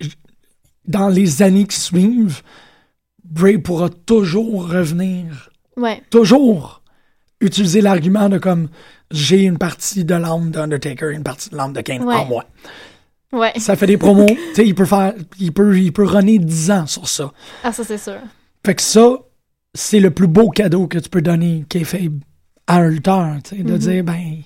[0.87, 2.41] dans les années qui suivent,
[3.23, 6.01] Bray pourra toujours revenir, Ouais.
[6.09, 6.81] toujours
[7.43, 8.69] utiliser l'argument de comme
[9.11, 12.15] j'ai une partie de l'âme d'Undertaker, une partie de l'âme de Kane Ouais.
[12.15, 12.45] en moi.
[13.31, 13.51] Ouais.
[13.57, 16.71] Ça fait des promos, tu sais, il peut faire, il peut, il peut runner 10
[16.71, 17.31] ans sur ça.
[17.63, 18.17] Ah, ça, c'est sûr.
[18.65, 19.17] Fait que ça,
[19.73, 22.19] c'est le plus beau cadeau que tu peux donner, kayfabe,
[22.67, 23.77] à un lutteur, de Mhm.
[23.77, 24.37] dire, ben,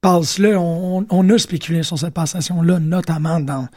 [0.00, 0.56] passe-le.
[0.56, 3.68] On, on- a spéculé sur cette passation-là, notamment dans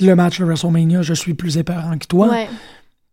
[0.00, 2.28] le match de WrestleMania, je suis plus épeurant que toi.
[2.28, 2.48] Ouais.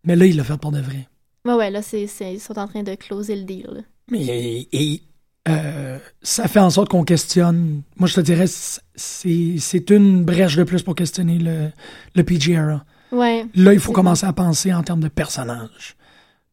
[0.04, 1.08] Mais là, il l'a fait pour de vrai.
[1.44, 3.66] Ouais, ouais, là, c'est, c'est- ils sont en train de closer le deal.
[3.72, 3.80] là.
[4.10, 5.02] Mais, et,
[5.48, 7.82] euh, ça fait en sorte qu'on questionne.
[7.96, 11.70] Moi, je te dirais, c'est, une brèche de plus pour questionner le,
[12.14, 12.84] le PG era.
[13.12, 13.46] Ouais.
[13.54, 15.96] Là, il faut commencer à penser en termes de personnage.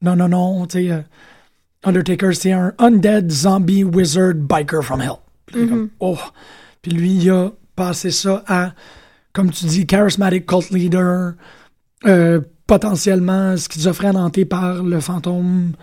[0.02, 1.02] Non, non, non, tu sais, euh,
[1.84, 5.20] Undertaker, c'est un undead zombie wizard biker from hell.
[5.46, 6.18] Puis, comme, oh.
[6.82, 8.74] Puis lui, il a passé ça à,
[9.34, 11.34] comme tu dis, charismatic cult leader,
[12.06, 15.74] euh, potentiellement schizophrène hanté par le fantôme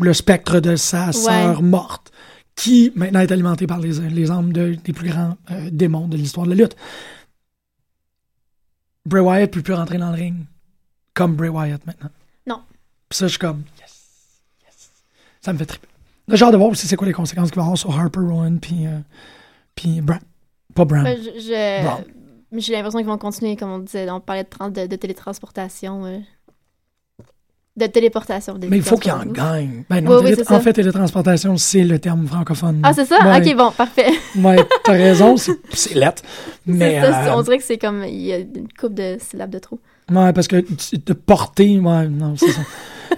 [0.00, 2.12] le spectre de sa sœur morte,
[2.54, 6.16] qui maintenant est alimenté par les, les âmes de- des plus grands euh, démons de
[6.16, 6.76] l'histoire de la lutte.
[9.06, 10.36] Bray Wyatt peut plus rentrer dans le ring
[11.14, 12.10] comme Bray Wyatt maintenant.
[12.46, 12.60] Non.
[13.08, 13.94] Puis ça, je suis comme, yes,
[14.64, 14.90] yes.
[15.40, 15.88] Ça me fait triper.
[16.28, 18.60] J'ai hâte de voir aussi c'est quoi les conséquences qu'il va avoir sur Harper, Rowan,
[18.60, 18.98] puis, euh,
[19.74, 20.00] puis.
[20.74, 21.02] Pas Bran.
[21.02, 22.04] Ben, je-.
[22.58, 26.22] J'ai l'impression qu'ils vont continuer, comme on disait, on parlait de, de, de télétransportation.
[27.80, 28.56] De téléportation.
[28.68, 29.84] Mais il faut qu'il en gagne.
[29.90, 32.80] Ben non, Oui, oui, en fait, télétransportation, c'est le terme francophone.
[32.82, 33.18] Ah, c'est ça?
[33.24, 33.38] Ouais.
[33.50, 34.10] Ok, bon, parfait.
[34.36, 36.22] Ouais, t'as raison, c'est lettre.
[36.66, 39.50] Mais, ça, euh, on dirait que c'est comme, il y a une coupe de syllabes
[39.50, 39.78] de trop.
[40.10, 42.60] ouais, parce que tu- de porter, ouais, non, c'est ça.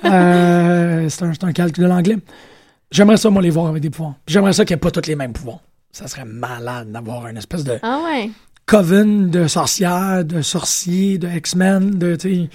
[0.04, 2.16] Euh, c'est un, un calque de l'anglais.
[2.90, 4.14] J'aimerais ça, moi, les voir avec des pouvoirs.
[4.26, 5.60] J'aimerais ça qu'il n'y ait pas tous les mêmes pouvoirs.
[5.92, 8.30] Ça serait malade d'avoir une espèce de Ah ouais.
[8.66, 12.50] coven de sorcières, de sorciers, de X-Men, de, tu sais,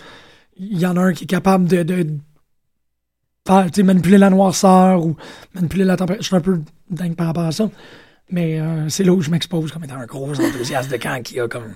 [0.60, 2.08] il y en a un qui est capable de, de
[3.48, 5.16] faire, tu sais, manipuler la noirceur ou
[5.54, 6.22] manipuler la température.
[6.24, 7.70] Je suis un peu dingue par rapport à ça.
[8.30, 11.38] Mais euh, c'est là où je m'expose comme étant un gros enthousiaste de quand il
[11.38, 11.76] y a comme une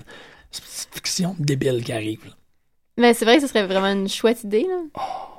[0.50, 2.24] fiction débile qui arrive.
[2.26, 2.32] là.
[2.98, 4.76] Mais c'est vrai que ce serait vraiment une chouette idée, là.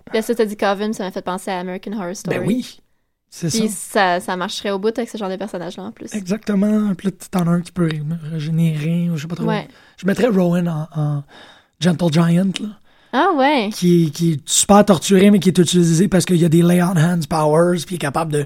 [0.05, 2.39] Puis là, ça, t'as dit Coven, ça m'a fait penser à American Horror Story.
[2.39, 2.81] Ben oui,
[3.29, 3.59] c'est ça.
[3.59, 6.11] Puis ça, ça marcherait au bout avec ce genre de personnage-là, en plus.
[6.15, 6.95] Exactement.
[6.95, 8.01] Puis là, t'en as un qui peut ré-
[8.31, 9.45] régénérer, ou je sais pas trop.
[9.45, 9.67] Ouais.
[9.97, 11.23] Je mettrais Rowan en, en
[11.79, 12.69] Gentle Giant, là.
[13.13, 13.69] Ah ouais.
[13.71, 16.81] qui qui est super torturé, mais qui est utilisé parce qu'il y a des lay
[16.81, 18.45] on hands powers, puis il est capable de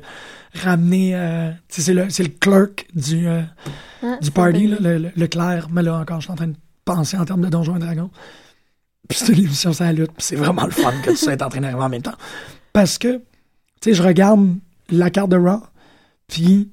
[0.62, 1.16] ramener.
[1.16, 3.42] euh, tu sais, c'est le, c'est le clerk du, euh,
[4.04, 5.68] Ah, du party, là, le, le, le clerc.
[5.72, 8.10] Mais là encore, je suis en train de penser en termes de Donjons et Dragons.
[9.08, 11.42] Puis c'est une émission sur la lutte, puis c'est vraiment le fun que ça est
[11.42, 12.16] en train d'arriver en même temps.
[12.74, 13.22] Parce que, tu
[13.82, 14.56] sais, je regarde
[14.90, 15.62] la carte de Raw,
[16.28, 16.70] puis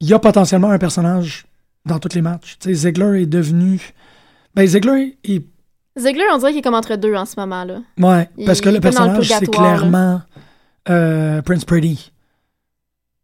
[0.00, 1.44] il y a potentiellement un personnage
[1.84, 2.56] dans tous les matchs.
[2.60, 3.92] Tu sais, Ziggler est devenu.
[4.54, 5.44] Ben, Ziggler est
[5.98, 7.80] Ziggler, on dirait qu'il est comme entre deux en ce moment, là.
[7.98, 10.20] Ouais, Il- parce que le personnage, c'est clairement
[10.88, 12.12] euh, Prince Pretty.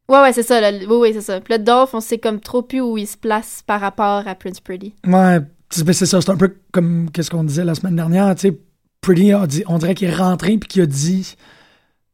[0.09, 0.61] Ouais, ouais, c'est ça.
[0.61, 0.71] là.
[0.73, 1.41] Oui, oui, c'est ça.
[1.41, 4.35] Puis le Dolph, on sait comme trop plus où il se place par rapport à
[4.35, 4.95] Prince Pretty.
[5.07, 5.39] Ouais,
[5.71, 8.59] c'est ça, c'est un peu comme qu'est-ce qu'on disait la semaine dernière, tu sais,
[9.01, 11.35] Pretty a dit, on dirait qu'il est rentré puis qu'il a dit,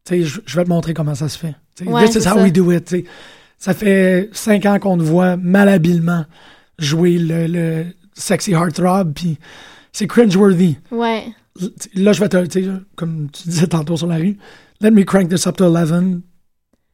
[0.05, 1.55] tu sais, je vais te montrer comment ça se fait.
[1.85, 2.43] Ouais, This is c'est how ça.
[2.43, 2.95] we do it.
[3.59, 6.25] Ça fait cinq ans qu'on te voit malhabilement
[6.79, 9.39] jouer le, le sexy heartthrob puis
[9.93, 10.79] c'est cringeworthy.
[10.91, 11.27] Ouais.
[11.95, 14.37] Là, je vais te, comme tu disais tantôt sur la rue,
[14.81, 16.21] let me crank this up to 11,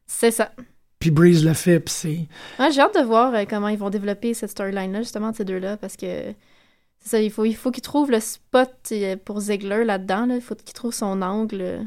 [0.07, 0.51] C'est ça.
[0.99, 2.29] puis Breeze le fait, puis c'est...
[2.63, 5.45] Ouais, j'ai hâte de voir euh, comment ils vont développer cette storyline-là, justement, de ces
[5.45, 6.07] deux-là, parce que
[7.01, 10.25] c'est ça, il faut, il faut qu'ils trouvent le spot euh, pour Ziggler là-dedans.
[10.25, 10.37] là.
[10.37, 11.85] Il faut qu'il trouve son angle.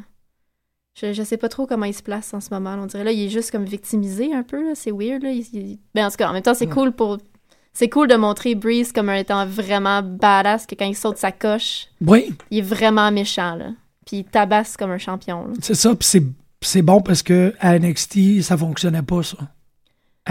[1.00, 2.76] Je, je sais pas trop comment il se place en ce moment.
[2.76, 2.84] là.
[2.84, 4.76] On dirait là, il est juste comme victimisé un peu.
[4.76, 5.24] C'est weird.
[5.24, 5.32] Là.
[5.32, 7.18] Il- il- Ben, en tout cas, en même temps, c'est cool pour.
[7.80, 11.86] C'est cool de montrer Breeze comme étant vraiment badass, que quand il saute sa coche,
[12.04, 13.68] Oui, il est vraiment méchant, là.
[14.04, 15.46] Puis il tabasse comme un champion.
[15.62, 16.24] C'est ça, puis c'est,
[16.60, 19.38] c'est bon parce que à NXT, ça fonctionnait pas, ça.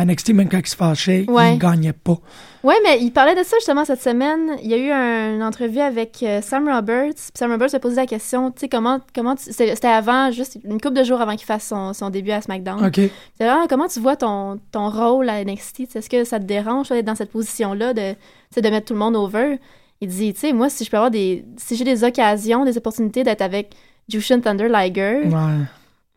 [0.05, 1.55] NXT, même quand il se fâchait, Ouais.
[1.55, 2.17] il gagnait pas.
[2.63, 4.57] Ouais, mais il parlait de ça justement cette semaine.
[4.63, 7.15] Il y a eu un- une entrevue avec euh, Sam Roberts.
[7.15, 10.59] Puis Sam Roberts a posé la question, tu sais, comment, comment tu- c'était avant, juste
[10.65, 12.85] une couple de jours avant qu'il fasse son, son début à SmackDown.
[12.85, 13.01] OK.
[13.41, 15.95] Ah, comment tu vois ton, ton rôle à NXT?
[15.97, 18.15] Est-ce que ça te dérange d'être dans cette position-là de,
[18.61, 19.59] de mettre tout le monde over?
[20.01, 21.45] Il dit, tu sais, moi, si je peux avoir des.
[21.57, 23.75] Si j'ai des occasions, des opportunités d'être avec
[24.09, 25.65] Jushin Thunder Liger, Ouais.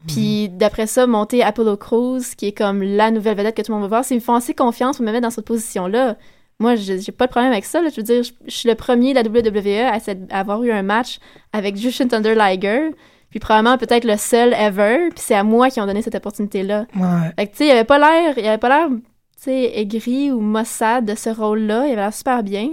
[0.07, 3.77] Puis d'après ça, monter Apollo Crews, qui est comme la nouvelle vedette que tout le
[3.77, 6.15] monde va voir, s'ils me font assez confiance pour me mettre dans cette position-là,
[6.61, 7.81] moi, j'ai pas de problème avec ça.
[7.81, 7.89] là.
[7.89, 9.87] Je veux dire, je, je suis le premier de la WWE
[10.31, 11.19] à, avoir eu un match
[11.53, 12.89] avec Jushin Thunder Liger,
[13.29, 16.85] puis probablement peut-être le seul ever, puis c'est à moi qui ont donné cette opportunité-là.
[16.95, 17.31] Ouais.
[17.37, 18.99] Fait que, tu sais, il avait pas l'air, il avait pas l'air, tu
[19.37, 21.87] sais, aigri ou maussade de ce rôle-là.
[21.87, 22.71] Il avait l'air super bien.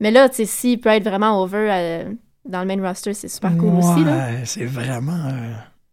[0.00, 2.04] Mais là, tu sais, s'il peut être vraiment over euh,
[2.46, 4.02] dans le main roster, c'est super cool aussi.
[4.02, 5.26] Ouais, c'est vraiment...
[5.26, 5.52] euh,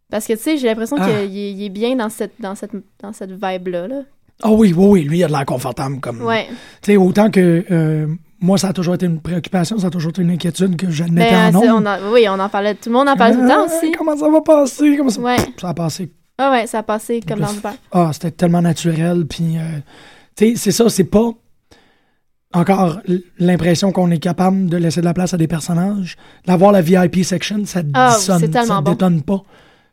[0.10, 1.06] Parce que, tu sais, j'ai l'impression Ah.
[1.06, 3.88] qu'il est, il est bien dans cette, dans cette, dans cette vibe-là.
[3.88, 4.02] Là.
[4.42, 6.00] Ah oui, oui, oui, lui, il a de l'air confortable.
[6.00, 6.22] Comme...
[6.22, 6.48] Ouais.
[6.82, 8.08] Tu sais, autant que euh,
[8.40, 11.32] moi, ça a toujours été une préoccupation, ça a toujours été une inquiétude que j'admettais
[11.32, 11.82] Ben, en nombre.
[11.82, 12.76] on en- oui, on en parlait.
[12.76, 13.92] Tout le monde en parlait tout le temps aussi.
[13.98, 14.96] Comment ça va passer?
[14.96, 15.22] Comment ça...
[15.22, 15.38] Ouais.
[15.60, 17.76] ça a passé Ah ouais, ça a passé comme dans le verre.
[17.92, 19.26] Ah, c'était tellement naturel.
[19.26, 19.62] Puis, euh,
[20.38, 21.32] tu sais, c'est ça, c'est pas
[22.54, 23.02] encore
[23.40, 26.16] l'impression qu'on est capable de laisser de la place à des personnages.
[26.46, 28.82] D'avoir la VIP section, ça Ah, ça bon.
[28.92, 29.44] détonne pas.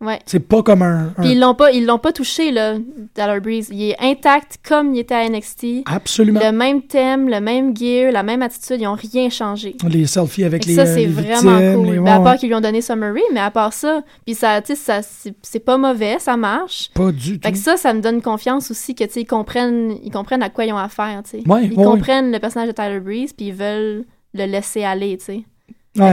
[0.00, 0.18] Ouais.
[0.26, 1.07] C'est pas comme un.
[1.16, 2.74] un- Puis ils l'ont pas, ils l'ont pas touché, là,
[3.16, 3.68] Dollar Breeze.
[3.72, 5.83] Il est intact comme il était à NXT.
[5.87, 6.40] Absolument.
[6.44, 9.76] Le même thème, le même gear, la même attitude, ils ont rien changé.
[9.88, 10.74] Les selfies avec les.
[10.74, 11.87] ça, euh, c'est vraiment victimes, cool.
[11.94, 14.61] les- Ben, à part qu'ils lui ont donné Summary, mais à part ça, puis ça,
[14.61, 16.90] tu sais, ça, c'est pas mauvais, ça marche.
[16.94, 17.46] Pas du tout.
[17.46, 20.42] Fait que ça, ça me donne confiance aussi que, tu sais, ils comprennent, ils comprennent
[20.42, 21.48] à quoi ils ont affaire, tu sais.
[21.48, 24.04] Ouais, ils ouais, comprennent le personnage de Tyler Breeze, puis ils veulent
[24.35, 25.40] le laisser aller, tu sais.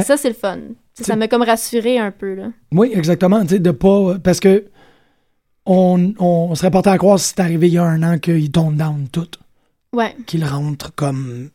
[0.03, 0.59] Ça, c'est le fun.
[1.05, 2.51] Ça m'a comme rassuré un peu, là.
[2.71, 3.41] Oui, exactement.
[3.43, 4.17] Tu sais, de pas.
[4.23, 4.65] Parce que.
[5.65, 8.51] on, on serait porté à croire si c'est arrivé il y a un an qu'il
[8.51, 9.27] tombe down tout,
[9.93, 10.15] Ouais.
[10.25, 11.49] qu'il rentre comme.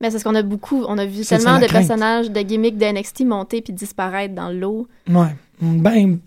[0.00, 1.70] Mais c'est ce qu'on a beaucoup, on a vu tellement de crainte.
[1.88, 4.86] personnages de gimmicks de NXT monter puis disparaître dans l'eau.
[5.08, 5.34] Ouais.
[5.62, 6.18] Ben,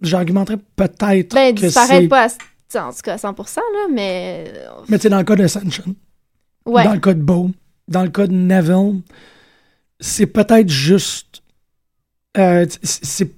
[0.00, 4.52] j'argumenterais peut-être Ben, que disparaître pas à, en tout cas à 100%, là, mais.
[4.88, 5.94] Mais tu sais, dans le cas d'Ascension,
[6.66, 6.82] Ouais.
[6.82, 7.50] dans le cas de Beau,
[7.86, 9.02] dans le cas de Neville,
[10.00, 11.42] c'est peut-être juste.
[12.36, 13.30] Euh, c'est-.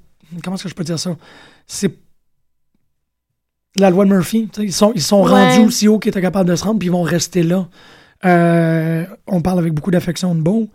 [0.43, 1.17] Comment est-ce que je peux dire ça?
[1.67, 1.93] C'est.
[3.79, 4.49] La loi de Murphy.
[4.59, 5.31] Ils sont, ils sont Ouais.
[5.31, 7.69] rendus aussi haut qu'ils étaient capables de se rendre, puis ils vont rester là.
[8.25, 10.69] Euh, on parle avec beaucoup d'affection de Beau.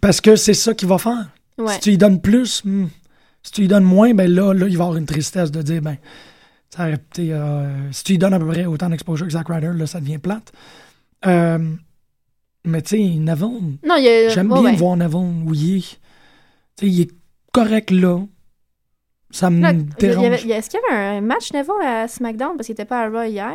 [0.00, 1.28] Parce que c'est ça qu'il va faire.
[1.58, 1.74] ouais.
[1.74, 2.86] Si tu lui donnes plus, hmm,
[3.44, 5.80] si tu lui donnes moins, ben là, là, il va avoir une tristesse de dire,
[5.80, 5.96] ben,
[6.80, 10.00] euh, si tu lui donnes à peu près autant d'exposure que Zack Ryder, là, ça
[10.00, 10.52] devient plate.
[11.26, 11.58] Euh,
[12.64, 12.98] mais tu sais,
[13.86, 14.28] Non, a.
[14.30, 14.74] j'aime bien ouais.
[14.76, 14.96] voir
[15.54, 15.98] il est.
[16.76, 17.10] Tu sais, il est
[17.52, 18.20] correct là.
[19.30, 20.46] Ça me Là, dérange.
[20.46, 22.56] Est-ce qu'il y avait un match Neville à SmackDown?
[22.56, 23.54] Parce qu'il était pas à Raw hier?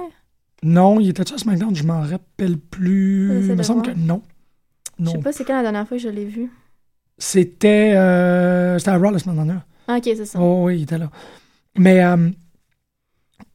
[0.63, 1.75] Non, il était-tu à SmackDown?
[1.75, 3.47] Je m'en rappelle plus.
[3.49, 3.95] Il me semble voir.
[3.95, 4.21] que non.
[4.99, 5.11] Je Non.
[5.11, 6.49] sais pas c'est quand la dernière fois que je l'ai vu.
[7.19, 9.61] C'était, euh, c'était à Raw la semaine dernière.
[9.87, 10.39] Ah, ok, c'est ça.
[10.41, 11.09] Oh oui, il était là.
[11.77, 12.29] Mais euh,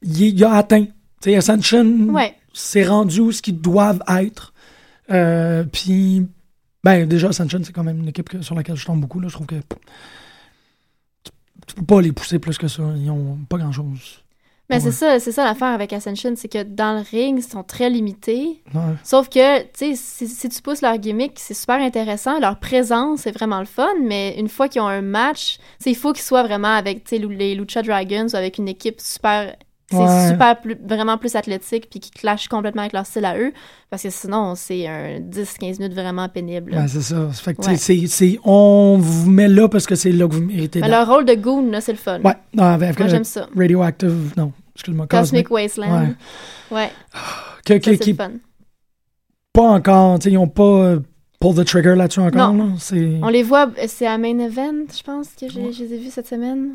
[0.01, 0.85] il, il a atteint.
[1.21, 2.35] Tu Ascension, Ouais.
[2.53, 4.53] c'est rendu où ce qu'ils doivent être.
[5.11, 6.27] Euh, Puis,
[6.83, 9.19] ben, déjà, Ascension, c'est quand même une équipe que- sur laquelle je tombe beaucoup.
[9.19, 9.27] Là.
[9.29, 11.31] Je trouve que tu,
[11.67, 12.83] tu peux pas les pousser plus que ça.
[12.97, 14.19] Ils ont pas grand-chose.
[14.69, 14.81] Mais Ouais.
[14.81, 17.89] c'est ça, c'est ça l'affaire avec Ascension, c'est que dans le ring, ils sont très
[17.89, 18.61] limités.
[18.73, 18.81] Ouais.
[19.03, 22.39] Sauf que, tu sais, si, si tu pousses leur gimmick, c'est super intéressant.
[22.39, 23.89] Leur présence, c'est vraiment le fun.
[24.01, 27.81] Mais une fois qu'ils ont un match, il faut qu'ils soient vraiment avec, les Lucha
[27.81, 29.53] Dragons ou avec une équipe super.
[29.93, 30.29] C'est Ouais.
[30.31, 33.53] super, plus, vraiment plus athlétique, puis qui clash complètement avec leur style à eux.
[33.89, 36.73] Parce que sinon, c'est un 10-15 minutes vraiment pénible.
[36.87, 37.29] c'est ça.
[37.31, 37.61] Fait que,
[38.47, 41.35] on vous met là parce que c'est là que vous méritez Mais leur rôle de
[41.35, 42.19] goon, là, c'est le fun.
[42.21, 43.47] Ouais, non, avec, Moi, j'aime ça.
[43.55, 45.51] Radioactive, non, excuse-moi, Cosmic, Cosmic.
[45.51, 46.15] Wasteland.
[46.71, 46.89] Ouais,
[47.65, 48.31] Que- que- c'est qui le fun.
[49.53, 50.99] pas encore, tu sais, ils ont pas euh,
[51.39, 52.53] pull the trigger là-dessus encore.
[52.53, 52.65] Non.
[52.67, 52.71] Là.
[52.79, 53.19] C'est...
[53.21, 55.97] On les voit, euh, c'est à Main Event, je pense, que j'ai- je les ai
[55.99, 56.71] vus cette semaine.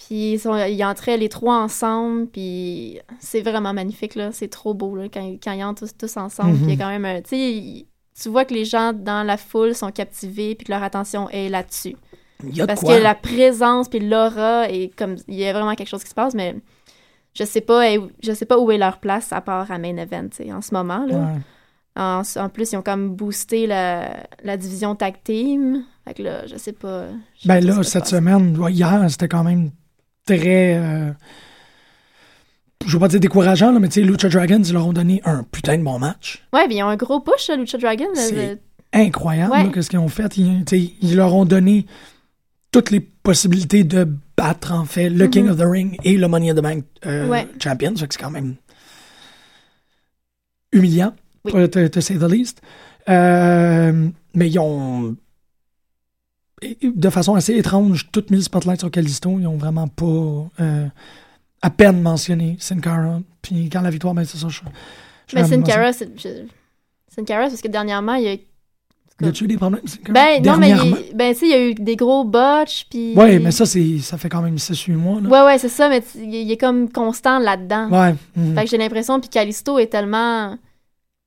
[0.00, 4.30] Puis ils, sont, ils entraient les trois ensemble, puis c'est vraiment magnifique, là.
[4.32, 6.56] C'est trop beau, là, quand, quand ils entrent tous, tous ensemble.
[6.56, 7.20] Puis il y a quand même un...
[7.20, 7.86] Tu sais,
[8.20, 11.50] tu vois que les gens dans la foule sont captivés, puis que leur attention est
[11.50, 11.96] là-dessus.
[12.66, 12.96] Parce quoi?
[12.96, 15.16] que la présence, puis l'aura, est comme...
[15.28, 16.56] Il y a vraiment quelque chose qui se passe, mais
[17.34, 17.84] je sais pas,
[18.22, 21.04] je sais pas où est leur place, à part à Main Event, en ce moment,
[21.06, 21.16] là.
[21.16, 21.40] Ouais.
[21.96, 25.84] En, en plus, ils ont comme boosté la, la division tag team.
[26.06, 27.08] Fait que là, je sais pas.
[27.38, 29.72] je Ben là, cette semaine, hier, c'était quand même
[30.26, 30.76] très.
[30.76, 31.10] euh,
[32.86, 35.20] je veux pas dire décourageant, là, mais tu sais, Lucha Dragons, ils leur ont donné
[35.24, 36.42] un putain de bon match.
[36.52, 38.06] Ouais, puis ils ont un gros push, Lucha Dragon.
[38.14, 38.58] là, C'est- le-
[38.92, 39.62] Incroyable, Ouais.
[39.64, 40.36] là, qu'est-ce qu'ils ont fait.
[40.36, 40.64] Ils,
[41.00, 41.86] ils leur ont donné
[42.72, 46.50] toutes les possibilités de battre, en fait, le King of the Ring et le Money
[46.50, 47.28] in the Bank euh.
[47.28, 47.46] Ouais.
[47.62, 47.92] Champion.
[47.96, 48.56] C'est quand même
[50.72, 51.68] humiliant, Oui.
[51.70, 52.60] to say the least.
[53.08, 55.16] Euh, mais ils ont,
[56.82, 59.38] de façon assez étrange, toutes mis le spotlight sur Kalisto.
[59.38, 60.86] Ils ont vraiment pas euh,
[61.62, 63.20] à peine mentionné Sin Cara.
[63.42, 64.48] Puis quand la victoire, ben c'est ça.
[64.48, 64.60] Je,
[65.26, 66.10] je Mais Sin Cara, c'est.
[67.08, 68.36] Sin Cara, parce que dernièrement, il y a.
[69.22, 69.82] Y a-tu eu des problèmes?
[70.08, 73.14] Ben, non, mais il, ben, tu sais, il y a eu des gros botches, puis.
[73.14, 75.20] Ouais, mais ça, c'est, ça fait quand même 6-8 mois.
[75.20, 75.28] Là.
[75.28, 77.90] Ouais, ouais, c'est ça, mais il est comme constant là-dedans.
[77.90, 78.14] Ouais.
[78.34, 78.54] mhm.
[78.54, 80.56] Fait que j'ai l'impression, puis Callisto est tellement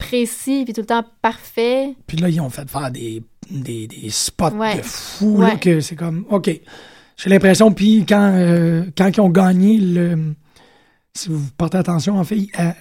[0.08, 1.94] précis, puis tout le temps parfait.
[2.08, 4.78] Puis là, ils ont fait faire des, des, des spots Ouais.
[4.78, 6.50] de fou, là, que c'est comme, OK.
[7.18, 10.34] J'ai l'impression, puis quand, euh, quand ils ont gagné le.
[11.16, 12.72] Si vous portez attention, en fait, euh,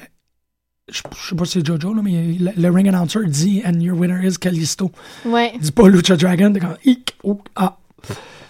[0.90, 3.78] je, je sais pas si c'est Jojo, là, mais le, le ring announcer dit And
[3.80, 4.90] your winner is Kalisto.
[5.26, 5.52] Ouais.
[5.54, 6.76] Il dit pas Lucha Dragon, t'es comme
[7.24, 7.76] oh, ah.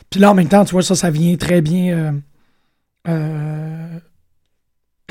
[0.09, 2.13] Puis là, en même temps, tu vois, ça, ça vient très bien euh,
[3.09, 3.99] euh,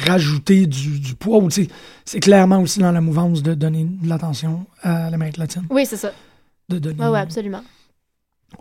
[0.07, 1.37] rajouter du, du poids.
[1.39, 5.63] ou C'est clairement aussi dans la mouvance de donner de l'attention à l'Amérique latine.
[5.69, 6.11] Oui, c'est ça.
[6.69, 7.61] De donner Ouais, ouais, absolument.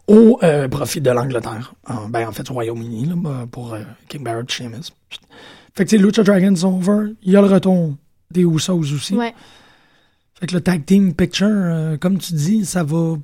[0.06, 1.74] au euh, profit de l'Angleterre.
[1.86, 4.90] En, ben, en fait, du Royaume-Uni, là, bah, pour euh, King Barrett, Sheamus.
[5.74, 7.12] Fait que, Lucha Dragons over.
[7.22, 7.94] Il y a le retour
[8.30, 9.14] des Usos aussi.
[9.14, 9.34] Ouais.
[10.38, 13.16] Fait que le tag team picture, euh, comme tu dis, ça va.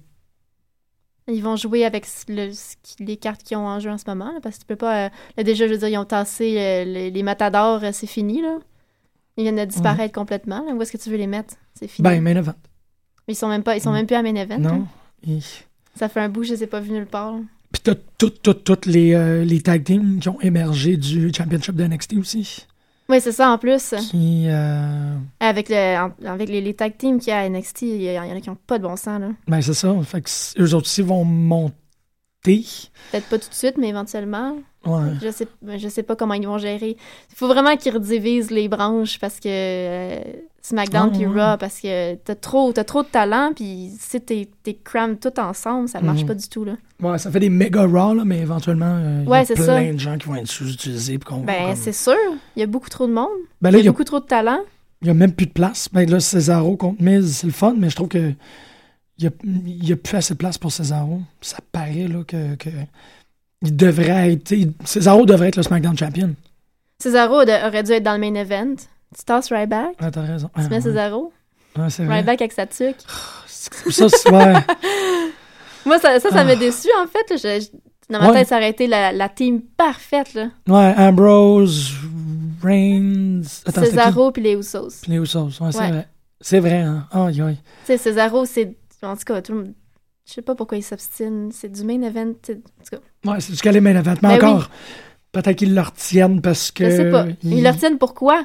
[1.29, 2.53] Ils vont jouer avec le-
[3.01, 5.07] les cartes qu'ils ont en jeu en ce moment, là, parce que tu peux pas.
[5.07, 8.07] euh, là, déjà, je veux dire, ils ont tassé euh, les, les matadors, euh, c'est
[8.07, 8.59] fini, là.
[9.37, 10.65] Ils viennent de disparaître complètement.
[10.65, 10.73] Là.
[10.73, 11.55] Où est-ce que tu veux les mettre?
[11.75, 12.09] C'est fini.
[12.09, 12.55] Ben, main event.
[13.29, 14.59] Ils sont même pas, ils sont même plus à main event.
[14.59, 14.71] Non.
[14.71, 14.87] hein.
[15.29, 15.41] Et-
[15.97, 17.35] Ça fait un bout, je les ai pas vus nulle part.
[17.73, 21.85] Puis t'as toutes, toutes, toutes les, les tag teams qui ont émergé du Championship de
[21.85, 22.67] NXT aussi.
[23.09, 23.95] Oui, c'est ça en plus.
[24.11, 24.47] Qui.
[24.49, 28.19] euh, Avec, le, avec les, les tag teams qu'il y a à NXT, il y,
[28.19, 29.21] en a qui ont pas de bon sens.
[29.21, 29.29] Là.
[29.47, 29.95] ben, c'est ça.
[30.03, 31.75] Fait que eux autres aussi vont monter
[33.13, 34.57] Peut-être pas tout de suite, mais éventuellement.
[34.85, 35.11] Ouais.
[35.23, 36.97] Je sais, je sais pas comment ils vont gérer.
[37.31, 40.19] Il faut vraiment qu'ils redivisent les branches parce que euh,
[40.63, 41.41] SmackDown puis ouais.
[41.51, 44.49] Raw, parce que t'as trop, trop de talent, puis si t'es
[44.85, 46.27] cramé tout ensemble, ça marche Mhm.
[46.29, 46.75] pas du tout, là.
[47.03, 49.93] Ouais, ça fait des méga raw, là, mais éventuellement, euh, il y a plein ça.
[49.93, 51.19] de gens qui vont être sous-utilisés.
[51.19, 52.15] Ben, comme- c'est sûr.
[52.57, 53.29] Il y a beaucoup trop de monde.
[53.61, 54.61] Ben il là, y a il y a, beaucoup trop de talent.
[55.03, 55.89] il y a même plus de place.
[55.93, 58.33] Ben là, Cesaro contre Miz, c'est le fun, mais je trouve que
[59.19, 61.21] il y a, plus assez de place pour Cesaro.
[61.41, 62.69] Ça paraît, là, que, que
[63.63, 64.51] il devrait être...
[64.53, 66.35] il- Cesaro devrait être le SmackDown Champion.
[66.99, 68.75] Cesaro de- aurait dû être dans le main event.
[69.17, 70.49] Tu tasses Ryback, Ah, t'as raison.
[70.49, 70.81] tu Ah, mets ouais.
[70.83, 71.33] Cesaro,
[71.77, 72.19] vrai.
[72.19, 72.97] Ryback avec sa tuque.
[73.47, 74.31] Ça, c'est...
[74.31, 74.55] Ouais.
[75.87, 76.45] Moi, ça, ça, ça Ah.
[76.45, 77.31] m'a déçu, en fait.
[77.31, 77.37] là.
[77.59, 77.79] Je- je-
[78.13, 78.39] dans ma Ouais.
[78.39, 80.49] tête, ça aurait été la, la team parfaite, là.
[80.69, 81.93] ouais, Ambrose,
[82.63, 83.43] Reigns...
[83.65, 83.85] Attends?
[83.85, 85.03] Cesaro puis les Usos.
[85.09, 86.09] Les Usos, ouais, c'est vrai.
[86.41, 87.07] C'est vrai, hein.
[87.85, 88.77] Sais, Cesaro, c'est.
[89.03, 89.75] En tout cas, tout le monde.
[90.27, 91.51] Je sais pas pourquoi il s'obstine.
[91.53, 92.31] C'est du main event.
[92.31, 92.99] En tout cas,
[93.31, 94.15] Ouais, c'est du les main event.
[94.23, 94.71] Mais Ben encore,
[95.33, 96.85] peut-être qu'ils le retiennent parce que...
[96.91, 97.27] je sais pas.
[97.43, 98.45] ils- Ils le retiennent pourquoi?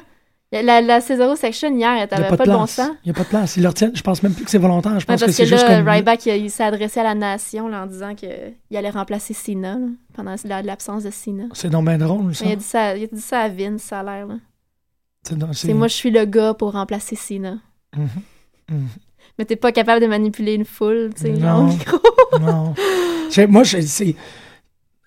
[0.52, 2.90] La, la Cesaro section hier, elle Il n'y a avait pas, pas, de bon sens.
[3.04, 3.56] Il n'y a pas de place.
[3.56, 3.96] Ils le retiennent.
[3.96, 5.00] Je pense même plus que c'est volontaire.
[5.00, 5.88] Je pense que parce c'est que juste là, comme...
[5.88, 8.30] Ryback, il, il s'est adressé à la nation là, en disant qu'il
[8.76, 11.44] allait remplacer Cena là, pendant la- l'absence de Cena.
[11.54, 12.44] C'est donc bien drôle, ça.
[12.44, 14.26] Il, a dit ça, il a dit ça à Vince, ça a l'air.
[14.26, 14.34] là.
[15.26, 17.56] C'est donc- C'est moi, je suis le gars pour remplacer Cena.
[17.96, 18.08] Mhm.
[18.70, 18.88] Mhm.
[19.38, 21.98] Mais t'es pas capable de manipuler une foule, tu sais, genre micro.
[22.40, 22.74] Non.
[23.48, 24.14] Moi, c'est...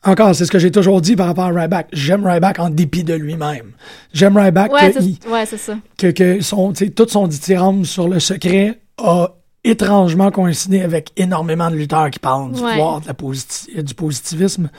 [0.03, 1.87] Encore, c'est ce que j'ai toujours dit par rapport à Ryback.
[1.91, 3.71] J'aime Ryback en dépit de lui-même.
[4.13, 5.77] J'aime Ryback Ouais, que, il- ouais, ça.
[5.97, 9.29] que, que son, tu sais, tout son dithyrambe sur le secret a
[9.63, 12.73] étrangement coïncidé avec énormément de lutteurs qui parlent du Ouais.
[12.73, 14.69] pouvoir, de la positi- du positivisme.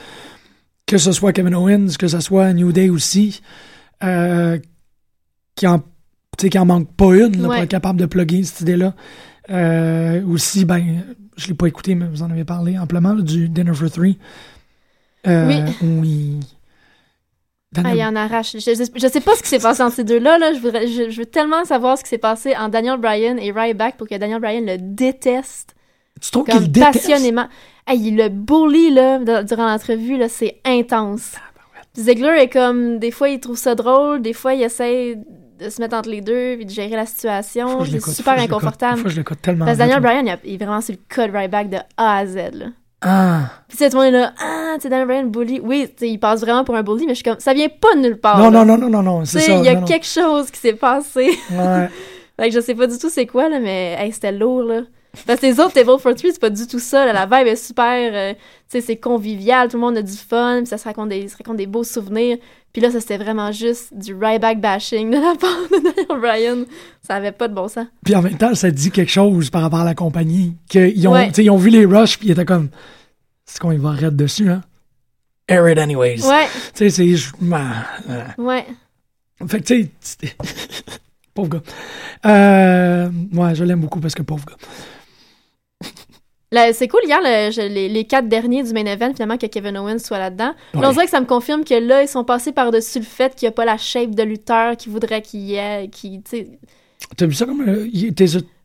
[0.85, 3.41] Que ce soit Kevin Owens, que ce soit New Day aussi,
[4.05, 4.57] euh,
[5.55, 5.81] qui en,
[6.37, 8.93] qui en manque pas une là, pour être capable de plugger cette idée-là.
[9.49, 11.03] Euh, aussi, ben,
[11.37, 14.17] je l'ai pas écouté, mais vous en avez parlé amplement, là, du Dinner for Three.
[15.25, 15.61] Euh, Oui.
[15.81, 16.39] Où il...
[17.75, 18.53] Ah, il en arrache.
[18.53, 20.39] Je, je, sais pas ce qui s'est passé entre ces deux-là.
[20.39, 20.53] Là.
[20.53, 23.51] Je, voudrais, je, je veux tellement savoir ce qui s'est passé en Daniel Bryan et
[23.51, 25.75] Ryback pour que Daniel Bryan le déteste
[26.21, 26.93] tu trouves qu'il déteste?
[26.93, 27.47] passionnément.
[27.85, 31.33] Hey, il le bully là, durant l'entrevue, là, c'est intense.
[31.95, 35.17] Ziegler est comme, des fois il trouve ça drôle, des fois il essaie
[35.59, 37.83] de se mettre entre les deux puis de gérer la situation.
[37.85, 39.03] C'est super inconfortable.
[39.03, 39.99] que je l'écoute tellement Parce que Daniel.
[40.01, 42.35] Bryan, il, a- il est vraiment sur le code Ryback de A à Z.
[42.53, 42.65] Là.
[43.01, 43.41] Ah!
[43.67, 45.59] Puis tout le monde est là, ah, tu sais, Daniel Bryan bully.
[45.63, 48.01] Oui, il passe vraiment pour un bully, mais je suis comme, ça vient pas de
[48.01, 48.37] nulle part.
[48.39, 48.65] Non, là.
[48.65, 49.53] non, non, non, non, non, c'est ça.
[49.57, 49.85] il y a non, non.
[49.87, 51.37] quelque chose qui s'est passé.
[51.51, 51.89] Ouais.
[52.39, 54.81] Fait que je sais pas du tout c'est quoi, là, mais hey, c'était lourd, là.
[55.25, 57.05] Parce que les autres Table for Three, c'est pas du tout ça.
[57.05, 57.13] là.
[57.13, 60.57] La vibe est super, euh, tu sais, c'est convivial, tout le monde a du fun,
[60.59, 62.37] puis ça se raconte des, se raconte des beaux souvenirs.
[62.71, 66.65] Puis là, ça c'était vraiment juste du Ryback bashing de la part de Daniel Bryan.
[67.01, 67.87] Ça avait pas de bon sens.
[68.05, 70.55] Puis en même temps, ça dit quelque chose par rapport à la compagnie.
[70.69, 71.27] Qu'ils ont, Ouais.
[71.29, 72.69] tu sais, ils ont vu les rushs, puis ils étaient comme,
[73.45, 74.61] c'est qu'on y va arrêter dessus, hein?
[75.47, 76.21] Air it anyways.
[76.27, 77.15] Ouais, Tu sais, c'est.
[77.15, 77.85] je- ah.
[78.37, 78.65] ouais.
[79.47, 79.89] Fait que, tu sais.
[80.01, 80.35] c'était-
[81.33, 81.61] pauvre gars.
[82.25, 84.55] Euh, ouais, je l'aime beaucoup parce que pauvre gars.
[86.51, 89.77] C'est cool, hier, le- je- les, les quatre derniers du main event, finalement, que Kevin
[89.77, 90.53] Owens soit là-dedans.
[90.73, 93.35] Là, on dirait que ça me confirme que là, ils sont passés par-dessus le fait
[93.35, 95.89] qu'il n'y a pas la shape de lutteur qu'ils voudraient qu'il y ait.
[95.91, 96.21] Qui,
[97.15, 97.61] T'as vu ça comme.
[97.67, 97.85] euh,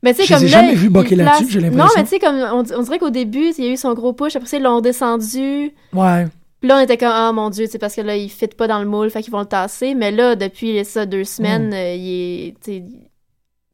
[0.03, 1.85] Mais tu sais, comme ai là, jamais il boquer là-dessus, j'ai l'impression.
[1.85, 3.92] Non, mais tu sais, comme on, on dirait qu'au début, il y a eu son
[3.95, 5.73] gros push, après ça, ils l'ont descendu.
[5.92, 6.27] Ouais.
[6.61, 8.68] Puis là, on était comme, ah mon dieu, c'est parce que là, il fit pas
[8.68, 9.95] dans le moule, fait qu'ils vont le tasser.
[9.95, 11.75] Mais là, depuis ça, deux semaines, Mm.
[11.75, 12.83] euh, il est.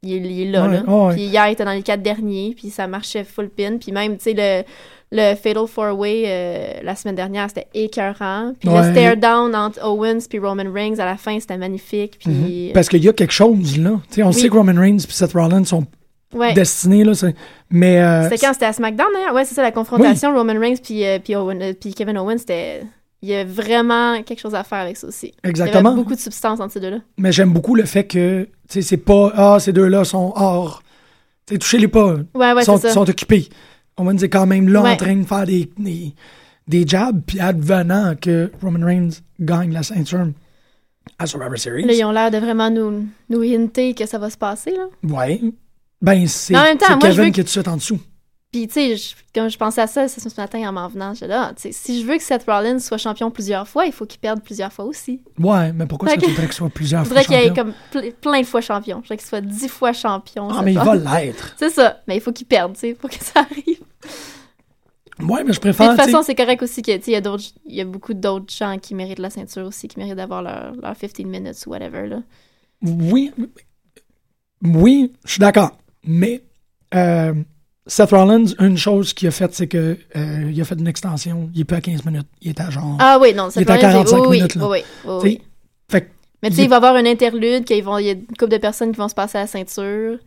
[0.02, 0.82] Il est, il est là, Ouais, là.
[0.86, 1.14] ouais.
[1.14, 3.78] Puis hier, il était dans les quatre derniers, puis ça marchait full pin.
[3.78, 4.62] Puis même, tu sais, le,
[5.10, 8.52] le Fatal Four Way euh, la semaine dernière, c'était écœurant.
[8.60, 8.86] Puis Ouais.
[8.86, 12.18] le stare down entre Owens puis Roman Reigns à la fin, c'était magnifique.
[12.20, 12.68] Puis.
[12.68, 12.72] Mhm.
[12.74, 14.00] Parce qu'il y a quelque chose, là.
[14.08, 14.34] Tu sais, on Oui.
[14.34, 15.84] sait que Roman Reigns et Seth Rollins sont
[16.32, 16.52] ouais.
[16.54, 17.12] destinés, là.
[17.70, 18.00] Mais.
[18.00, 18.52] euh, C'était quand?
[18.52, 19.34] C'était à SmackDown, d'ailleurs?
[19.34, 22.38] Ouais, c'est ça, la confrontation Roman Reigns puis, euh, puis, Owen- euh, puis Kevin Owens,
[22.38, 22.82] c'était...
[23.20, 25.32] Il y a vraiment quelque chose à faire avec ça aussi.
[25.42, 25.80] Exactement.
[25.80, 26.98] Il y avait beaucoup de substance entre ces deux-là.
[27.16, 30.82] Mais j'aime beaucoup le fait que, tu sais, c'est pas, ah, ces deux-là sont hors.
[31.46, 32.14] Tu sais, touchez-les pas.
[32.34, 32.94] Ouais, ouais, ils sont, c'est ça.
[32.94, 33.48] sont occupés.
[33.96, 34.92] On va dire quand même là Ouais.
[34.92, 36.14] en train de faire des, des,
[36.68, 39.10] des jabs, puis advenant que Roman Reigns
[39.40, 40.28] gagne la ceinture
[41.18, 41.84] à Survivor Series.
[41.84, 44.86] Là, ils ont l'air de vraiment nous, nous hinter que ça va se passer, là.
[45.02, 45.40] Ouais.
[46.00, 47.98] Ben, c'est moi, je Kevin veux qui est tout de suite en dessous.
[48.50, 51.12] Puis, tu sais, je- quand je pensais à ça ce ce matin en m'en venant,
[51.12, 53.92] j'étais là, tu sais, si je veux que Seth Rollins soit champion plusieurs fois, il
[53.92, 55.20] faut qu'il perde plusieurs fois aussi.
[55.38, 57.74] Ouais, mais pourquoi ça que- voudrait qu'il soit plusieurs Je fois voudrais qu'il ait champion?
[57.92, 58.96] comme ple- plein de fois champion.
[58.98, 60.48] Je voudrais qu'il soit dix fois champion.
[60.50, 61.54] Ah, mais il va l'être.
[61.58, 62.00] C'est ça.
[62.08, 63.80] Mais il faut qu'il perde, tu sais, pour que ça arrive.
[65.20, 65.90] Ouais, mais je Mais de préfère.
[65.90, 67.80] toute tu façon, c'est correct aussi que, tu sais, il y a d'autres, il y
[67.80, 71.12] a beaucoup d'autres gens qui méritent la ceinture aussi, qui méritent d'avoir leur, leur 15
[71.26, 72.22] minutes ou whatever, là.
[72.82, 73.30] Oui,
[74.62, 75.76] oui, je suis d'accord.
[76.04, 76.42] Mais
[76.94, 77.34] euh,
[77.88, 81.50] Seth Rollins, une chose qu'il a faite, c'est que euh, il a fait une extension.
[81.54, 82.26] Il est plus à 15 minutes.
[82.42, 82.96] Il est à genre.
[83.00, 84.68] Ah oui, non, Il c'est est à 45 oui, minutes, là.
[84.68, 84.78] Oui,
[85.22, 85.40] oui.
[85.90, 86.10] Fait
[86.42, 88.26] Mais tu il sais, il va y avoir une interlude, qu'il il y a une
[88.38, 90.18] couple de personnes qui vont se passer à la ceinture,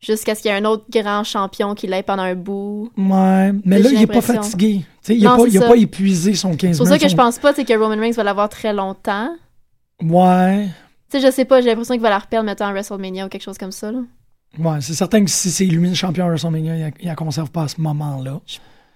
[0.00, 2.90] jusqu'à ce qu'il y ait un autre grand champion qui l'aille pendant un bout.
[2.96, 4.82] Ouais, mais là, il est pas fatigué.
[5.08, 6.88] Il a Non, pas, il pas épuisé son 15 C'est pour minutes.
[6.88, 9.30] ça que je son- pense pas que Roman Reigns va l'avoir très longtemps.
[10.02, 10.68] Ouais.
[11.10, 13.28] Tu sais, je sais pas, j'ai l'impression qu'il va la reperdre, mettons, à WrestleMania ou
[13.28, 13.90] quelque chose comme ça.
[13.90, 14.00] Là.
[14.58, 17.50] Ouais, c'est certain que si c'est lui le champion à WrestleMania, il, il la conserve
[17.50, 18.40] pas à ce moment-là.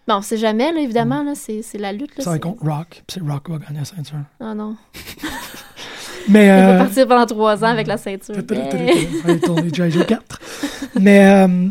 [0.08, 2.16] Bon, on sait jamais, là, évidemment, là, c'est, c'est la lutte.
[2.18, 4.16] Là, Ça va contre Rock, puis c'est Rock qui va gagner la ceinture.
[4.40, 4.76] Ah non.
[6.28, 6.46] Mais.
[6.46, 8.34] Il euh, va partir pendant trois ans avec la ceinture.
[8.34, 10.06] Va tourner G.I.
[10.06, 10.40] 4.
[11.00, 11.68] Mais euh,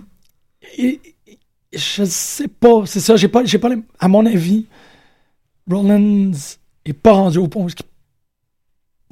[0.77, 1.39] et- et-
[1.73, 4.65] je sais pas, c'est ça, j'ai pas, j'ai pas, les- à mon avis,
[5.69, 6.31] Rollins
[6.85, 7.69] est pas rendu au point où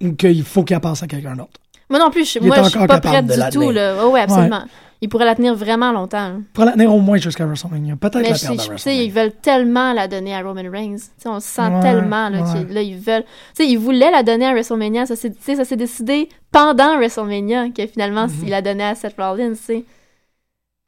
[0.07, 1.59] il- faut qu'il passe à quelqu'un d'autre.
[1.89, 3.71] Moi non plus, je, moi, je suis pas prête du tout.
[3.71, 3.95] Là.
[4.05, 4.63] Oh, ouais, absolument.
[5.01, 6.27] Il pourrait la tenir vraiment longtemps.
[6.27, 6.35] là.
[6.53, 7.95] Pour la tenir au moins jusqu'à WrestleMania.
[7.95, 9.03] Peut-être la perdre à WrestleMania.
[9.03, 10.97] ils veulent tellement la donner à Roman Reigns.
[10.97, 12.65] Tu sais, on le sent Ouais, tellement là, ouais.
[12.65, 13.23] qu'ils là, ils veulent.
[13.23, 15.05] Tu sais, ils voulaient la donner à WrestleMania.
[15.05, 19.51] Ça s'est décidé pendant WrestleMania que finalement, il la donnait à Seth Rollins.
[19.53, 19.85] tu sais.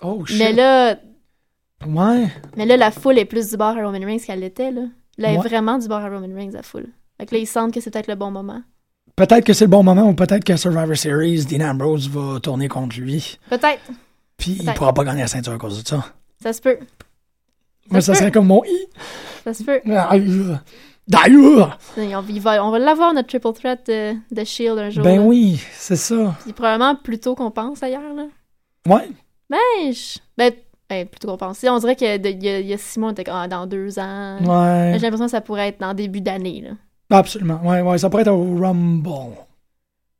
[0.03, 0.37] Oh shit.
[0.39, 0.97] Mais là,
[1.87, 2.27] Ouais.
[2.57, 4.71] mais là, la foule est plus du bord à Roman Reigns qu'elle l'était.
[4.71, 4.81] Là.
[5.17, 6.87] Là, elle est vraiment du bord à Roman Reigns, la foule.
[7.17, 8.61] Fait que là, ils sentent que c'est peut-être le bon moment.
[9.15, 12.67] Peut-être que c'est le bon moment ou peut-être que Survivor Series, Dean Ambrose va tourner
[12.67, 13.37] contre lui.
[13.49, 13.81] Peut-être.
[14.37, 14.77] Puis il Peut-être.
[14.77, 16.03] pourra pas gagner la ceinture à cause de ça.
[16.41, 16.77] Ça se peut.
[17.89, 18.19] Moi, ça peut.
[18.19, 18.87] serait comme mon i.
[19.43, 19.81] Ça se peut.
[21.07, 21.79] D'ailleurs.
[21.97, 25.03] On, il va, l'avoir, notre triple threat de, de Shield un jour.
[25.03, 25.21] Ben là.
[25.21, 26.35] oui, c'est ça.
[26.43, 28.13] Puis probablement plus tôt qu'on pense, d'ailleurs.
[28.15, 28.25] Là.
[28.87, 29.09] Ouais.
[29.49, 29.57] Ben,
[29.91, 30.19] je...
[30.37, 30.53] ben,
[30.89, 31.63] ben, plutôt qu'on pense.
[31.67, 33.99] On dirait qu'il y, a- il y a six mois, on était ah, dans deux
[33.99, 34.37] ans.
[34.41, 34.93] Ouais.
[34.93, 36.61] J'ai l'impression que ça pourrait être dans début d'année.
[36.61, 36.71] Là.
[37.11, 37.59] Absolument.
[37.63, 39.09] Ouais, ouais, ça pourrait être au Rumble.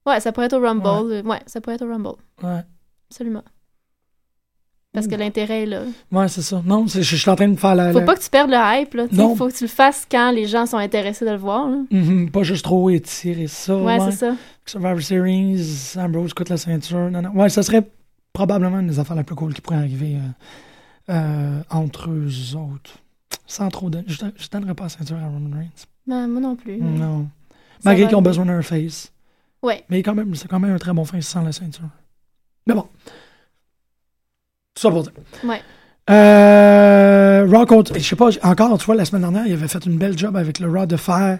[0.06, 0.84] Ouais, ça pourrait être au Rumble.
[1.14, 2.16] euh, Ouais, ça pourrait être au Rumble.
[2.44, 2.62] Ouais.
[3.10, 3.44] Absolument.
[4.94, 5.84] Parce que l'intérêt est là.
[6.12, 6.62] Ouais, c'est ça.
[6.66, 7.94] Non, je, je suis en train de faire la.
[7.94, 8.94] Faut la- pas que tu perdes le hype.
[8.94, 9.06] Là.
[9.14, 9.38] Non.
[9.38, 11.70] Faut que tu le fasses quand les gens sont intéressés de le voir.
[11.70, 11.78] Là.
[11.92, 13.78] Mhm, pas juste trop étirer ça.
[13.78, 14.36] Ouais, c'est ça.
[14.66, 17.10] Survivor Series, Ambrose coûte la ceinture.
[17.10, 17.30] Non, non.
[17.30, 17.90] Ouais, ça serait
[18.34, 20.18] probablement une des affaires la plus cool qui pourrait arriver
[21.10, 22.98] euh, euh, entre eux autres.
[23.48, 24.04] Sans trop de.
[24.08, 25.70] Je, je donnerais pas la ceinture à Roman Reigns.
[26.08, 26.78] Ben, moi non plus.
[26.78, 27.28] Non.
[27.84, 29.12] Malgré qu'ils ont besoin d'un face.
[29.62, 29.84] Ouais.
[29.90, 31.90] Mais quand même, c'est quand même un très bon face sans la ceinture.
[32.68, 32.88] Mais bon.
[34.74, 35.12] Tout ça pour dire.
[35.44, 35.62] Ouais.
[36.10, 39.86] Euh, Raw contre- je sais pas, encore, tu vois, la semaine dernière, il avait fait
[39.86, 41.40] une belle job avec le Raw de faire,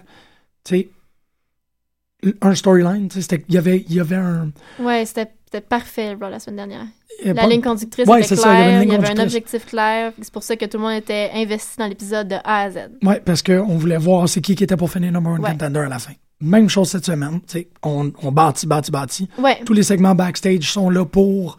[0.64, 4.50] tu sais, un storyline, tu sais, il y avait, il y avait un...
[4.78, 6.86] Ouais, c'était c'était parfait Raw, la semaine dernière.
[7.26, 8.96] euh, La ligne conductrice Ouais, était claire, ça, il y avait une ligne il y
[9.10, 10.12] avait un objectif clair.
[10.20, 12.76] C'est pour ça que tout le monde était investi dans l'épisode de A à Z.
[13.02, 15.50] Ouais, parce qu'on voulait voir c'est qui qui était pour finir number one Ouais.
[15.50, 16.12] contender à la fin.
[16.40, 17.40] Même chose cette semaine,
[17.84, 19.28] on, on bâtit, bâtit, bâtit.
[19.38, 21.56] Ouais, Tous les segments backstage sont là pour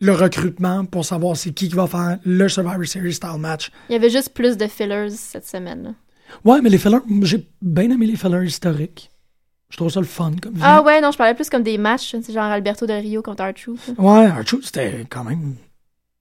[0.00, 3.70] le recrutement, pour savoir c'est qui qui va faire le Survivor Series style match.
[3.88, 5.94] il y avait juste plus de fillers cette semaine.
[6.44, 9.10] Ouais, mais les fillers, j'ai bien aimé les fillers historiques.
[9.74, 12.14] Je trouve ça le fun comme Ah ouais, non, je parlais plus comme des matchs,
[12.22, 13.88] c'est genre Alberto Del Rio contre R-Truth.
[13.88, 13.94] là.
[13.98, 15.56] Ouais, Archie, c'était quand même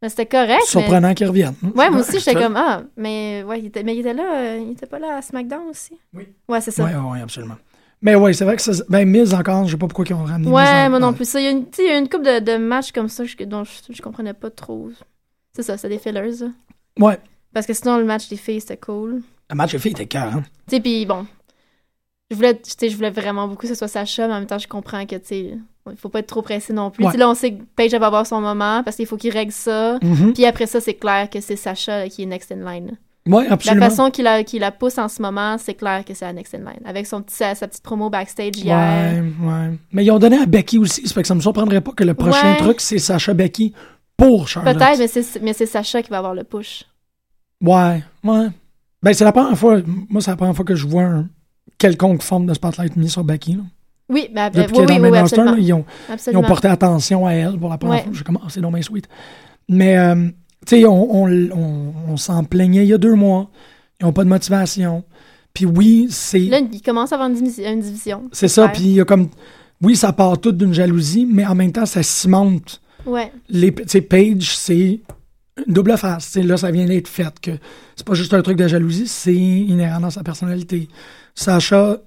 [0.02, 0.64] Mais c'était correct.
[0.66, 1.54] surprenant qu'il revienne.
[1.62, 1.70] Mais...
[1.74, 4.60] Ouais, moi aussi, j'étais comme, ah, mais ouais, il était, mais il était là, euh,
[4.66, 5.92] il était pas là à SmackDown aussi.
[6.16, 6.24] Oui.
[6.50, 6.84] Ouais, c'est ça.
[6.84, 7.58] Ouais, ouais, absolument.
[8.02, 8.72] Mais ouais, c'est vrai que ça.
[8.90, 11.14] Ben, Miz encore, je sais pas pourquoi ils ont ramené Miz Ouais, en- moi non
[11.14, 11.26] plus.
[11.30, 12.92] Ça, il y a une, tu sais, il y a une couple de, de matchs
[12.92, 14.90] comme ça je- dont je, je comprenais pas trop.
[15.56, 16.14] C'est ça, c'est des fillers.
[16.40, 16.48] là.
[17.00, 17.20] Ouais.
[17.54, 19.22] Parce que sinon, le match des filles, c'était cool.
[19.52, 20.44] Le match de filles était cœur, hein.
[20.68, 21.28] Tu sais, puis bon,
[22.34, 24.68] je voulais, je voulais vraiment beaucoup que ce soit Sacha, mais en même temps, je
[24.68, 25.40] comprends que, tu sais,
[25.90, 27.06] il faut pas être trop pressé non plus.
[27.06, 27.16] Ouais.
[27.18, 29.98] Là, on sait que Paige va avoir son moment parce qu'il faut qu'il règle ça.
[30.02, 30.34] Mhm.
[30.34, 32.88] Puis après ça, c'est clair que c'est Sacha là, qui est next in line.
[32.88, 32.94] là.
[33.26, 33.86] Ouais, La absolument.
[33.90, 36.54] façon qu'il la, qu'il la pousse en ce moment, c'est clair que c'est la next
[36.56, 36.82] in line.
[36.84, 38.76] Avec son petit, sa, sa petite promo backstage hier.
[38.78, 39.70] Ouais, ouais.
[39.94, 42.04] Mais ils ont donné à Becky aussi, ça fait que ça me surprendrait pas que
[42.04, 42.58] le prochain Ouais.
[42.58, 43.74] truc, c'est Sacha Becky
[44.18, 44.78] pour Charlotte.
[44.78, 46.84] Peut-être, mais c'est, mais c'est Sacha qui va avoir le push.
[47.62, 48.48] Ouais, ouais.
[49.02, 49.80] Ben, c'est la première fois,
[50.10, 51.30] moi, c'est la première fois que je vois un
[51.88, 53.64] quelconque forme de spotlight mis sur Becky, là.
[54.10, 55.52] Oui, mais, Depuis oui, qu'elle est oui, oui, absolument.
[55.52, 55.86] là, ils ont,
[56.32, 58.04] Ils porté attention à elle pour la première Ouais.
[58.04, 58.12] fois.
[58.14, 59.08] J'ai commencé dans mes sweet.
[59.70, 60.28] Mais, euh,
[60.66, 63.50] tu sais, on, on, on, on s'en plaignait il y a deux mois.
[64.00, 65.04] Ils n'ont pas de motivation.
[65.54, 68.24] Puis oui, c'est Là, il commence à avoir une, divi- une division.
[68.32, 68.68] c'est ça.
[68.70, 69.30] Puis il y a comme...
[69.82, 72.82] Oui, ça part tout d'une jalousie, mais en même temps, ça cimente.
[73.06, 73.32] Ouais.
[73.50, 75.00] Les, sais, Paige, c'est
[75.68, 76.36] une double face.
[76.36, 77.40] Là, ça vient d'être fait.
[77.40, 77.52] que
[77.96, 80.88] C'est pas juste un truc de jalousie, c'est inhérent dans sa personnalité.
[81.36, 81.98] Sacha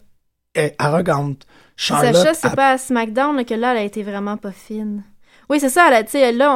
[0.55, 1.47] est arrogante.
[1.77, 5.03] Charlotte, Sacha, c'est pas à SmackDown là, que là, elle a été vraiment pas fine.
[5.49, 6.03] Oui, c'est ça, là,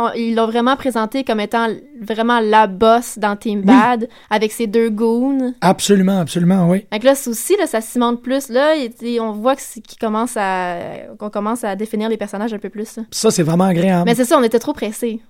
[0.05, 1.69] on- ils l'ont vraiment présentée comme étant
[2.01, 5.55] vraiment la boss dans Team Bad, avec ses deux goons.
[5.61, 6.87] Absolument, absolument, oui.
[6.91, 8.49] Donc là, c'est aussi, là, ça cimente plus.
[8.49, 10.77] Là, et, et on voit qu'il commence à,
[11.21, 12.97] qu'on commence à définir les personnages un peu plus.
[12.97, 13.05] là.
[13.13, 14.07] Ça, c'est vraiment agréable.
[14.07, 15.21] Mais c'est ça, on était trop pressés.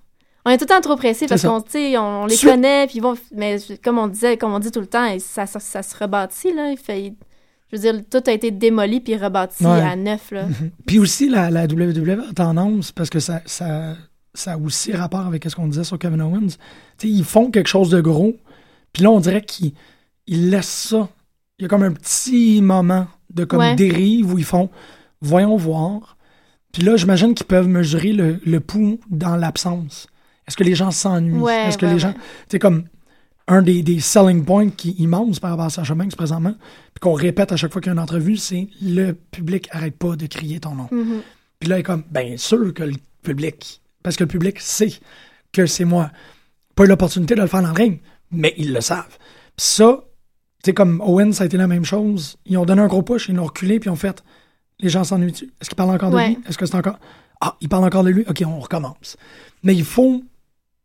[0.45, 2.51] On est tout le temps trop pressé parce qu'on on, on les Suite.
[2.51, 3.15] connaît, puis vont.
[3.35, 6.53] Mais comme on disait, comme on dit tout le temps, ça, ça, ça se rebâtit,
[6.55, 6.71] là.
[6.71, 7.13] Il fait,
[7.71, 9.81] je veux dire, tout a été démoli puis rebâti Ouais.
[9.83, 10.47] à neuf, là.
[10.87, 13.95] Puis aussi, la, la WWE a tendance, parce que ça, ça,
[14.33, 16.57] ça a aussi rapport avec ce qu'on disait sur Kevin Owens, tu
[16.99, 18.37] sais, ils font quelque chose de gros,
[18.93, 19.73] puis là, on dirait qu'ils
[20.27, 21.09] ils laissent ça.
[21.59, 23.75] Il y a comme un petit moment de comme Ouais.
[23.75, 24.71] dérive où ils font
[25.21, 26.17] «voyons voir».
[26.73, 30.07] Puis là, j'imagine qu'ils peuvent mesurer le, le pouls dans l'absence.
[30.51, 31.39] Est-ce que les gens s'ennuient?
[31.39, 32.13] Ouais, Est-ce que ouais, les gens...
[32.49, 32.83] Tu comme
[33.47, 36.55] un des, des selling points qui est immense par rapport à Sacha Banks présentement,
[36.93, 39.97] puis qu'on répète à chaque fois qu'il y a une entrevue, c'est le public arrête
[39.97, 40.89] pas de crier ton nom.
[40.91, 41.21] Mhm.
[41.61, 44.93] Puis là, il est comme, bien sûr que le public, parce que le public sait
[45.53, 46.11] que c'est moi.
[46.75, 48.01] Pas eu l'opportunité de le faire dans le ring,
[48.33, 49.17] mais ils le savent.
[49.57, 50.01] Puis ça,
[50.65, 52.39] sais, comme Owen, ça a été la même chose.
[52.47, 54.23] Ils ont donné un gros push, ils l'ont reculé, puis ils ont fait,
[54.81, 55.45] les gens s'ennuient-tu?
[55.61, 56.29] Est-ce qu'ils parlent encore de Ouais.
[56.31, 56.39] lui?
[56.49, 56.99] Est-ce que c'est encore?
[57.41, 58.25] Ah, ils parlent encore de lui?
[58.29, 59.17] OK, on recommence.
[59.63, 60.23] Mais il faut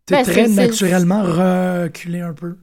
[0.10, 2.56] sais, Ben, très c'est- c'est- naturellement reculer un peu.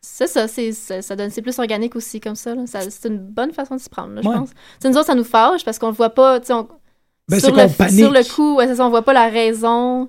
[0.00, 2.54] C'est ça, c'est, ça, donne, c'est plus organique aussi comme ça.
[2.66, 4.34] Ça- c'est une bonne façon de s'y prendre, là, je Ouais.
[4.36, 4.50] pense.
[4.80, 6.68] Tu nous autres, ça nous fâche parce qu'on le voit pas, tu sais, on-
[7.28, 10.08] Ben, sur, c'est le, sur le coup, ouais, c'est ça, on voit pas la raison,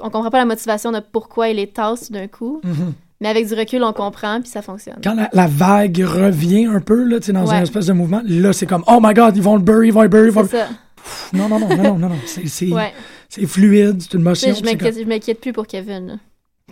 [0.00, 2.92] on comprend pas la motivation de pourquoi il les tasse d'un coup, Mhm.
[3.22, 4.98] mais avec du recul, on comprend puis ça fonctionne.
[5.02, 7.56] Quand la, la vague revient un peu, là, tu dans Ouais.
[7.56, 9.92] une espèce de mouvement, là, c'est comme, oh my god, ils vont le bury, ils
[9.92, 11.38] vont le bury, ils vont C'est le...
[11.38, 12.16] Non, non, non, non, non, non, non.
[12.26, 12.92] C'est, c'est, ouais.
[13.28, 14.54] C'est fluide, c'est une motion.
[14.54, 16.18] Je m'inquiète, plus pour Kevin,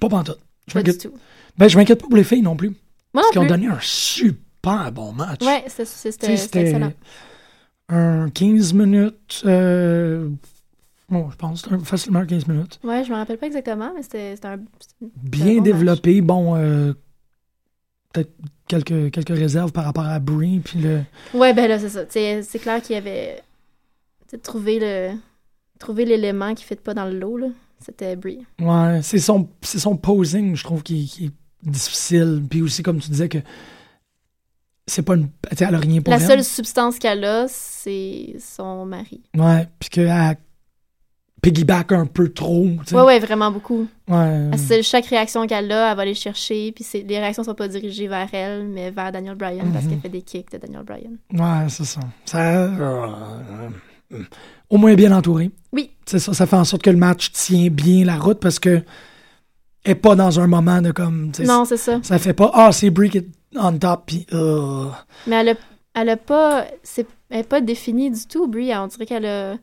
[0.00, 0.40] Pas pantoute.
[0.66, 1.12] Je pas du tout.
[1.56, 2.68] Ben, je m'inquiète pas pour les filles non plus.
[2.68, 5.42] Moi Parce qu'ils ont donné un super bon match.
[5.42, 6.92] Ouais, c'était excellent.
[7.88, 9.42] un 15 minutes.
[9.46, 10.28] Euh...
[11.08, 12.80] Bon, je pense facilement un 15 minutes.
[12.82, 14.58] Ouais, je me rappelle pas exactement, mais c'était un.
[15.22, 16.20] Bien bon développé.
[16.20, 16.94] Bon, euh,
[18.12, 18.32] peut-être
[18.66, 20.58] quelques, quelques réserves par rapport à Brie.
[20.58, 21.02] Puis le...
[21.32, 22.04] Ouais, ben là, c'est ça.
[22.08, 23.36] C'est clair qu'il y avait
[24.28, 25.16] tu sais, trouvé le
[25.78, 27.46] trouver l'élément qui fit pas dans le lot, là.
[27.84, 28.44] C'était Brie.
[28.60, 31.32] Ouais, c'est son, c'est son posing, je trouve, qui, qui est
[31.70, 32.42] difficile.
[32.48, 33.38] Puis aussi, comme tu disais, que
[34.86, 35.28] c'est pas une.
[35.58, 36.26] Elle a rien pour La elle.
[36.26, 39.20] seule substance qu'elle a, c'est son mari.
[39.36, 40.36] Ouais, puis qu'elle
[41.42, 42.66] piggyback un peu trop.
[42.86, 42.94] sais.
[42.96, 43.86] Ouais, ouais, vraiment beaucoup.
[44.08, 44.50] Ouais.
[44.56, 48.08] C'est chaque réaction qu'elle a, elle va aller chercher, puis les réactions sont pas dirigées
[48.08, 49.90] vers elle, mais vers Daniel Bryan, parce Mhm.
[49.90, 51.16] qu'elle fait des kicks de Daniel Bryan.
[51.34, 52.00] Ouais, c'est ça.
[52.24, 52.70] Ça.
[54.70, 55.50] Au moins bien entouré.
[55.72, 55.90] Oui.
[56.06, 56.32] C'est ça.
[56.34, 58.82] Ça fait en sorte que le match tient bien la route parce que.
[59.84, 61.30] Est pas dans un moment de comme.
[61.44, 62.00] Non, c'est ça.
[62.02, 62.50] Ça fait pas.
[62.54, 64.26] Ah, c'est Brie qui est on top, puis.
[64.32, 64.86] euh,
[65.28, 65.54] Mais elle a,
[65.94, 66.64] elle a pas.
[66.82, 68.74] C'est, elle est pas définie du tout, Brie.
[68.76, 69.54] On dirait qu'elle a.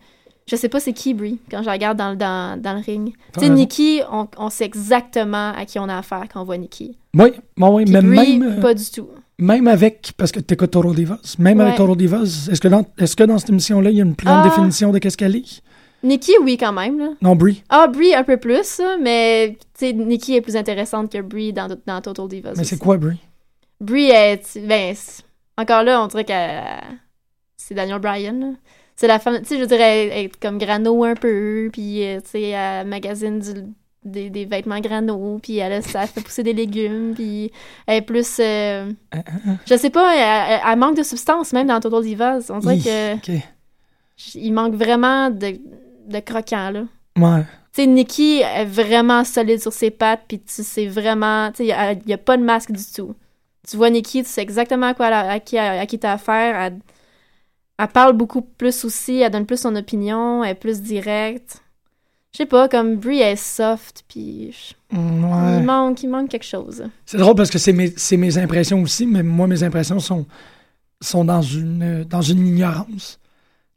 [0.47, 2.80] Je sais pas c'est qui Brie quand je la regarde dans, le- dans, dans le
[2.82, 3.14] ring.
[3.34, 3.49] Tu sais.
[3.49, 6.97] Nikki, on, on sait exactement à qui on a affaire quand on voit Nikki.
[7.18, 8.60] Oui, bon, oui, Puis mais Brie, même.
[8.60, 9.10] euh, pas du tout.
[9.43, 11.75] Même avec, parce que tu écoutes Toro Divas, même avec.
[11.75, 14.25] Toro Divas, est-ce que, dans, est-ce que dans cette émission-là, il y a une plus
[14.25, 14.49] grande Ah.
[14.49, 15.61] définition de qu'est-ce qu'elle est?
[16.01, 16.97] Nikki, oui, quand même.
[16.99, 17.09] Là.
[17.21, 17.61] Non, Brie.
[17.69, 22.27] Ah, Brie, un peu plus, mais Nikki est plus intéressante que Brie dans, dans Total
[22.27, 22.51] Divas.
[22.55, 22.69] Mais aussi.
[22.71, 23.19] c'est quoi, Brie?
[23.81, 24.57] Brie est.
[24.65, 25.23] Ben, c'est-
[25.57, 26.33] encore là, on dirait que
[27.57, 28.39] c'est Daniel Bryan.
[28.39, 28.47] là.
[28.95, 29.39] C'est la femme.
[29.41, 33.39] Tu sais, je dirais, est comme grano un peu, puis euh, tu sais, elle magasine
[33.39, 33.73] du-
[34.06, 37.51] des, des vêtements grano, puis elle, a- ça fait pousser des légumes, puis
[37.88, 38.38] elle est plus.
[38.39, 39.58] euh, Hein, hein, hein.
[39.66, 42.49] je sais pas, elle, manque de substance même dans Total Divas.
[42.49, 43.32] On dirait Hi, que
[44.36, 45.60] il manque vraiment de,
[46.08, 46.84] de croquant, là.
[47.18, 47.41] Ouais.
[47.76, 51.76] Tu sais, Nikki est vraiment solide sur ses pattes, puis tu sais vraiment, tu sais,
[51.76, 53.16] il n'y a, pas de masque du tout.
[53.68, 56.14] Tu vois Nikki, tu sais exactement à, quoi elle a- à qui, à qui t'as
[56.14, 56.56] affaire.
[56.56, 56.80] Elle,
[57.80, 61.62] elle parle beaucoup plus aussi, elle donne plus son opinion, elle est plus directe.
[62.34, 64.55] Je sais pas, comme Brie est soft, puis
[64.91, 65.61] Mm, il, ouais.
[65.63, 66.84] manque, il manque quelque chose.
[67.05, 70.25] C'est drôle parce que c'est mes, impressions aussi, mais moi, mes impressions sont,
[70.99, 73.19] sont dans, une, dans une ignorance.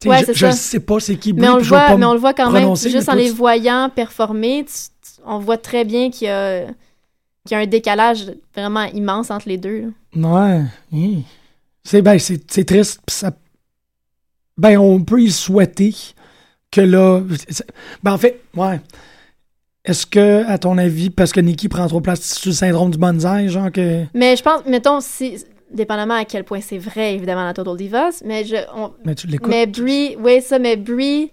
[0.04, 2.18] Ouais, je, je sais pas c'est qui Brie, Mais on, le voit, mais on le
[2.18, 6.28] voit quand même, juste en les voyant performer, tu- tu- on voit très bien qu'il
[6.28, 6.30] y
[7.50, 9.92] y a un décalage vraiment immense entre les deux.
[10.14, 10.62] là.
[10.92, 11.20] Ouais.
[11.84, 13.00] C'est ben, triste.
[13.06, 13.32] pis ça...
[14.58, 15.94] Ben, on peut y souhaiter
[16.70, 17.22] que là.
[17.48, 17.66] c'est-
[18.02, 18.80] Ben, en fait, ouais.
[19.84, 22.98] Est-ce que, à ton avis, parce que Nikki prend trop place, c'est le syndrome du
[22.98, 24.04] bonsaï, genre que.
[24.14, 28.22] Mais je pense, mettons, si, dépendamment à quel point c'est vrai, évidemment, dans Total Divas,
[28.24, 29.48] mais je, on- Mais tu l'écoutes.
[29.48, 31.30] mais Brie, oui, ça, mais Brie,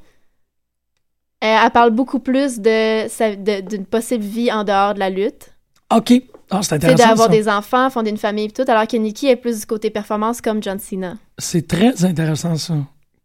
[1.39, 3.07] elle, elle parle beaucoup plus de,
[3.43, 5.51] de- d'une possible vie en dehors de la lutte.
[5.93, 6.13] OK.
[6.51, 7.07] Ah, c'est intéressant.
[7.09, 7.33] d'avoir ça.
[7.33, 10.41] des enfants, fonder une famille et tout, alors que Nikki est plus du côté performance
[10.41, 11.15] comme John Cena.
[11.39, 12.75] C'est très intéressant, ça.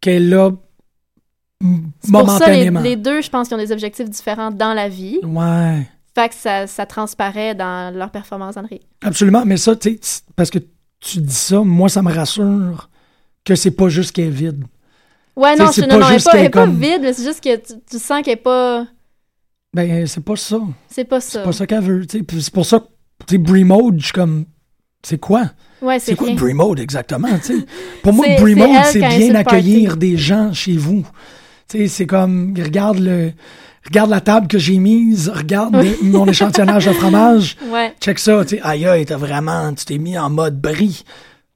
[0.01, 0.53] Qu'elle a.
[1.63, 2.81] m- C'est pour ça, les, Momentanément.
[2.81, 5.19] les deux, je pense qu'ils ont des objectifs différents dans la vie.
[5.25, 5.87] Ouais.
[6.15, 8.81] Fait que ça, ça transparaît dans leur performance en ring.
[9.03, 9.45] Absolument.
[9.47, 9.99] Mais ça, tu
[10.35, 10.59] parce que
[11.01, 12.89] tu dis ça, moi, ça me rassure
[13.45, 14.65] que c'est pas juste qu'elle est vide.
[15.37, 17.55] Ouais, non, c'est non, non, elle est juste pas, comme- vide, mais c'est juste que
[17.57, 18.87] tu, tu sens qu'elle est pas...
[19.73, 20.59] Ben, c'est pas ça.
[20.89, 21.31] C'est pas ça.
[21.41, 22.07] C'est pas ça qu'elle veut.
[22.07, 22.25] tu sais.
[22.25, 22.87] Puis c'est pour ça que,
[23.27, 23.65] tu sais, Brie
[23.99, 24.47] je suis comme,
[25.05, 25.51] c'est quoi?
[25.81, 26.33] Ouais, C'est c'est quoi.
[26.35, 27.29] Brie Mode exactement?
[27.39, 27.67] tu sais?
[28.03, 31.07] Pour moi, Brie c'est Mode, c'est bien accueillir des gens chez vous.
[31.71, 33.33] C'est comme, regarde le,
[33.87, 35.95] regarde la table que j'ai mise, regarde Oui.
[36.03, 37.57] mon échantillonnage de fromage.
[37.71, 37.95] Ouais.
[38.01, 41.05] Check ça, tu sais, aïe aïe, t'as vraiment, tu t'es mis en mode brie.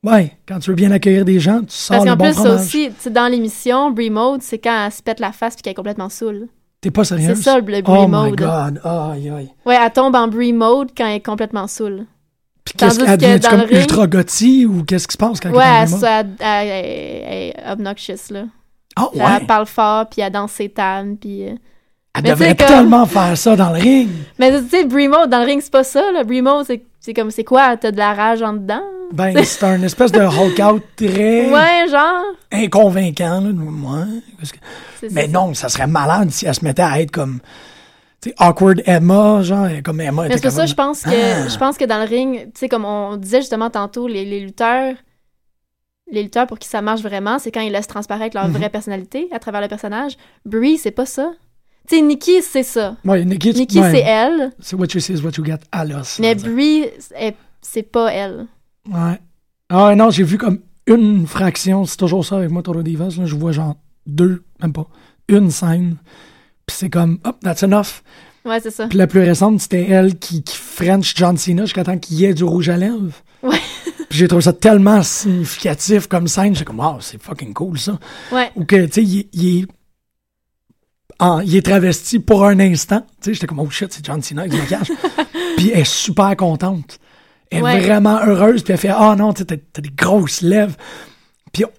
[0.05, 2.61] Ouais, quand tu veux bien accueillir des gens, tu sors Parce le bon plus, fromage.
[2.61, 5.63] aussi, tu sais, dans l'émission, Brie Mode, c'est quand elle se pète la face puis
[5.63, 6.49] qu'elle est complètement saoule.
[6.81, 7.37] T'es pas sérieuse?
[7.37, 8.35] C'est ça, le Brie Oh my Mode.
[8.37, 9.51] god, aïe aïe.
[9.65, 12.07] Ouais, elle tombe en Brie Mode quand elle est complètement saoule.
[12.65, 15.51] Puis qu'est-ce qu'elle que devient comme ring- ultra gothy ou qu'est-ce qui se passe quand
[15.53, 18.43] Ouais, elle est le elle- elle- elle- elle est obnoxious, là.
[18.97, 21.45] Ah ouais, Elle parle fort, puis elle danse ses tables, puis...
[21.49, 21.55] euh,
[22.15, 24.09] elle mais devrait comme- tellement faire ça dans le ring.
[24.39, 26.25] Mais tu sais, Brie Mode, dans le ring, c'est pas ça, là.
[26.25, 26.67] Brie Mode,
[27.01, 27.77] c'est comme, c'est quoi?
[27.79, 28.83] T'as de la rage en dedans?
[29.13, 32.23] Ben, c'est un espèce de Hulk-out très Ouais, genre.
[32.53, 33.49] inconvaincant, là.
[33.51, 34.05] Ouais,
[34.39, 34.59] parce que-
[35.01, 37.41] C'est- Mais non, ça serait malade si elle se mettait à être comme,
[38.21, 41.49] tu sais, awkward Emma, genre, comme Emma Mais c'est ça, je pense que, Ah.
[41.49, 44.41] je pense que dans le ring, tu sais, comme on disait justement tantôt, les, les
[44.41, 44.95] lutteurs,
[46.13, 48.55] les lutteurs, pour qui ça marche vraiment, c'est quand ils laissent transparaître leur Mhm.
[48.55, 50.17] vraie personnalité à travers le personnage.
[50.47, 51.33] Brie, c'est pas ça.
[51.89, 52.97] Tu sais, Nikki, c'est ça.
[53.05, 55.85] Ouais, Nikki, Nikki, ouais, c'est elle, C'est what you see is what you get à
[55.85, 56.19] l'os.
[56.21, 56.37] mais.
[56.37, 56.85] Brie,
[57.17, 58.47] est- c'est pas elle.
[58.89, 59.19] Ouais.
[59.69, 63.25] Ah non, j'ai vu comme une fraction, c'est toujours ça avec moi, Toro Divas, là,
[63.27, 64.87] je vois genre deux, même pas,
[65.29, 65.97] une scène,
[66.67, 68.03] puis c'est comme, hop, that's enough.
[68.45, 68.89] Ouais, c'est ça.
[68.89, 72.25] Puis la plus récente, c'était elle qui, qui French John Cena jusqu'à temps qu'il y
[72.25, 73.13] ait du rouge à lèvres.
[73.45, 73.57] Ouais.
[74.13, 77.99] Puis j'ai trouvé ça tellement significatif comme scène, j'étais comme, wow, c'est fucking cool ça.
[78.31, 78.53] Ouais.
[78.57, 79.67] Ou que, tu sais, il, est- il est.
[81.19, 83.01] en- il est travesti pour un instant.
[83.01, 84.93] Tu sais, j'étais comme, oh shit, c'est John Cena avec du maquillage.
[85.57, 86.99] puis elle est super contente.
[87.51, 87.81] Elle est Ouais.
[87.81, 88.63] vraiment heureuse.
[88.63, 90.77] Puis elle fait, ah non, tu sais, t'as t'as des grosses lèvres.
[91.55, 91.71] Puis on,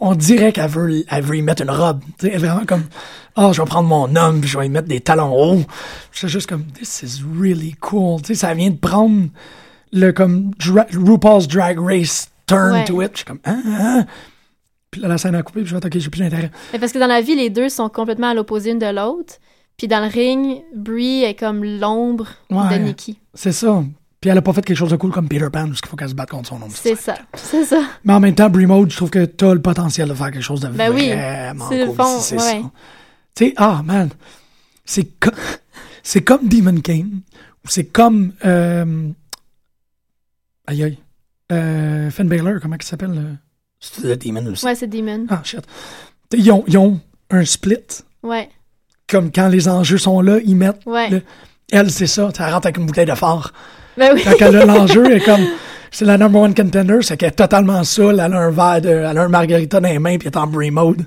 [0.00, 2.00] on dirait qu'elle veut, elle veut y mettre une robe.
[2.18, 2.84] Tu sais, elle est vraiment comme,
[3.36, 5.64] ah, je vais prendre mon homme, puis je vais y mettre des talons hauts.
[6.12, 8.22] J'étais juste comme, this is really cool.
[8.22, 9.28] Tu sais, ça vient de prendre
[9.94, 12.84] le comme dra- RuPaul's Drag Race turn Ouais.
[12.84, 13.10] to it.
[13.12, 14.04] Je suis comme, ah, ah.
[14.90, 16.50] Puis là, la scène a coupé, puis je vais ok, j'ai plus d'intérêt.
[16.72, 19.34] Mais parce que dans la vie, les deux sont complètement à l'opposé une de l'autre.
[19.76, 22.78] Puis dans le ring, Brie est comme l'ombre Ouais.
[22.78, 23.18] de Nikki.
[23.34, 23.82] C'est ça.
[24.20, 25.96] Puis elle a pas fait quelque chose de cool comme Peter Pan, parce qu'il faut
[25.96, 26.70] qu'elle se batte contre son ombre.
[26.72, 27.14] C'est ça.
[27.34, 27.80] C'est ça.
[28.04, 30.42] Mais en même temps, Brie Mode, je trouve que t'as le potentiel de faire quelque
[30.42, 31.96] chose de Ben oui, vraiment c'est le cool.
[31.96, 32.62] fond, si c'est ouais.
[33.34, 34.08] Tu sais, ah, man,
[34.84, 35.30] c'est co-
[36.24, 37.20] comme Demon Kane,
[37.64, 38.32] ou c'est comme...
[38.44, 39.08] Euh...
[40.66, 40.98] Aïe, aïe.
[41.52, 43.10] Euh, Finn Balor, comment il s'appelle?
[43.16, 43.34] euh?
[43.80, 44.64] C'est le Demon aussi?
[44.64, 45.26] Ouais, c'est Demon.
[45.28, 45.60] Ah, shit.
[46.36, 47.00] Ils ont, ils ont
[47.30, 47.76] un split,
[48.22, 48.48] Ouais.
[49.08, 50.80] comme quand les enjeux sont là, ils mettent...
[50.86, 51.10] Ouais.
[51.10, 51.22] le-
[51.70, 53.52] Elle, c'est ça, elle rentre avec une bouteille de phare.
[53.96, 54.22] Ben oui.
[54.24, 55.40] Quand elle a l'enjeu, elle est comme.
[55.90, 58.88] C'est la number one contender, c'est qu'elle est totalement saoule, elle a un verre de.
[58.88, 60.96] Elle a un margarita dans les mains, puis elle est en brie mode.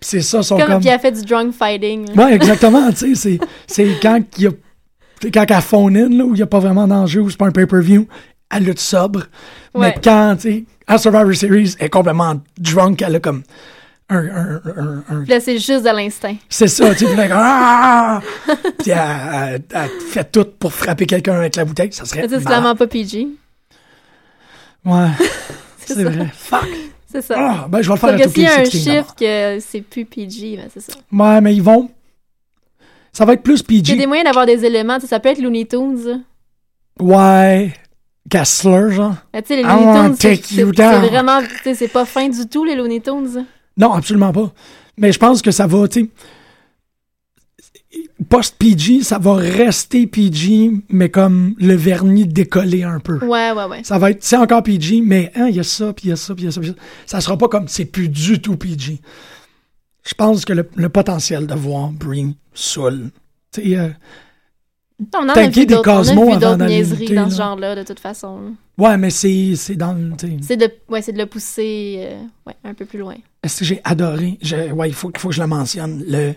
[0.00, 0.80] c'est ça, son Comme, comme.
[0.80, 2.12] Puis elle fait du drunk fighting.
[2.18, 4.50] Ouais, exactement, tu sais, c'est, c'est quand il y a.
[5.22, 7.36] c'est Quand elle phone in, là, où il n'y a pas vraiment d'enjeu, où c'est
[7.36, 8.08] pas un pay-per-view,
[8.50, 9.20] elle lutte sobre.
[9.74, 9.88] Ouais.
[9.88, 13.42] Mais quand, tu sais, à Survivor Series, elle est complètement drunk, elle a comme.
[14.12, 16.34] Un, un, un, là, c'est juste de l'instinct.
[16.48, 18.20] c'est ça, tu sais, puis comme, Ah!
[18.80, 22.26] Puis elle, elle- elle fait tout pour frapper quelqu'un avec la bouteille, ça serait.
[22.28, 23.28] C'est clairement pas PG.
[24.84, 25.06] Ouais.
[25.86, 26.26] C'est vrai.
[26.34, 26.68] Fuck.
[27.12, 27.34] C'est ça.
[27.38, 29.14] Ah, ben, je vais le faire Sauf à que s'il y a un 2K16 chiffre
[29.18, 30.92] que c'est plus PG, ben c'est ça.
[31.12, 31.90] Ouais, mais ils vont.
[33.12, 33.96] Ça va être plus Il y a PG.
[33.96, 34.94] des moyens d'avoir des éléments.
[34.96, 36.22] tu sais, Ça peut être Looney Tunes.
[37.00, 37.72] Ouais.
[38.28, 39.14] Kessler, genre?
[39.32, 41.40] Mais tu sais, les Looney Tunes, c'est vraiment...
[41.40, 43.46] tu sais, C'est pas fin du tout, les Looney Tunes.
[43.76, 44.52] Non, absolument pas.
[44.98, 46.08] Mais je pense que ça va, tu sais.
[48.28, 53.18] Post-PG, ça va rester PG, mais comme le vernis décollé un peu.
[53.24, 53.82] Ouais, ouais, ouais.
[53.82, 56.12] Ça va être, c'est encore PG, mais hein, il y a ça, puis il y
[56.12, 56.72] a ça, puis il y a ça, ça.
[57.06, 59.00] Ça sera pas comme c'est plus du tout PG.
[60.06, 63.10] Je pense que le, le potentiel de voir Brie Soul,
[63.52, 63.88] tu sais, euh,
[65.14, 65.80] On en a vu des vu
[66.32, 67.30] avant d'aller lutter, dans là.
[67.30, 68.54] ce genre-là, de toute façon.
[68.78, 70.12] ouais, mais c'est, dans le.
[70.42, 73.16] C'est de, ouais, c'est de le pousser euh, ouais, un peu plus loin.
[73.42, 74.38] Est-ce que j'ai adoré?
[74.42, 76.04] Je- ouais, il faut, faut que je le mentionne.
[76.06, 76.34] Le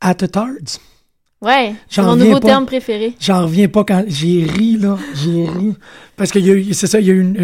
[0.00, 0.78] Attetards.
[1.44, 2.48] Ouais, c'est mon nouveau pas.
[2.48, 3.14] terme préféré.
[3.20, 4.96] J'en reviens pas quand j'ai ri, là.
[5.14, 5.74] J'ai ri.
[6.16, 6.38] Parce que
[6.72, 7.34] c'est ça, il y a eu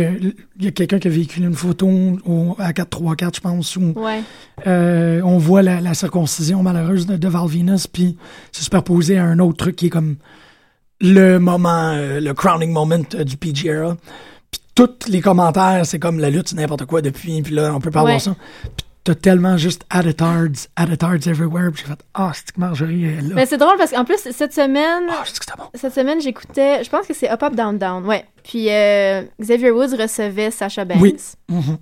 [0.64, 1.88] euh, quelqu'un qui a véhiculé une photo
[2.24, 4.22] au, à 434, je pense, où Ouais.
[4.66, 8.16] euh, on voit la, la circoncision malheureuse de, de Val Venus, puis
[8.52, 10.16] c'est superposé à un autre truc qui est comme
[11.00, 13.96] le moment, euh, le crowning moment du PG era.
[14.50, 17.80] Puis tous les commentaires, c'est comme la lutte, c'est n'importe quoi depuis, puis là, on
[17.80, 18.10] peut pas Ouais.
[18.12, 18.36] avoir ça.
[18.76, 23.20] Puis t'as tellement juste Attetards, Attetards everywhere, puis j'ai fait «Ah, c'est que Marjorie est
[23.22, 23.34] là.
[23.34, 25.64] Mais c'est drôle parce qu'en plus, cette semaine, Ah, c'est que c'était bon.
[25.74, 28.24] cette semaine, j'écoutais, je pense que c'est Up Up Down Down, ouais.
[28.44, 31.00] Puis euh, Xavier Woods recevait Sasha Banks.
[31.00, 31.16] Oui.
[31.48, 31.78] Mhm.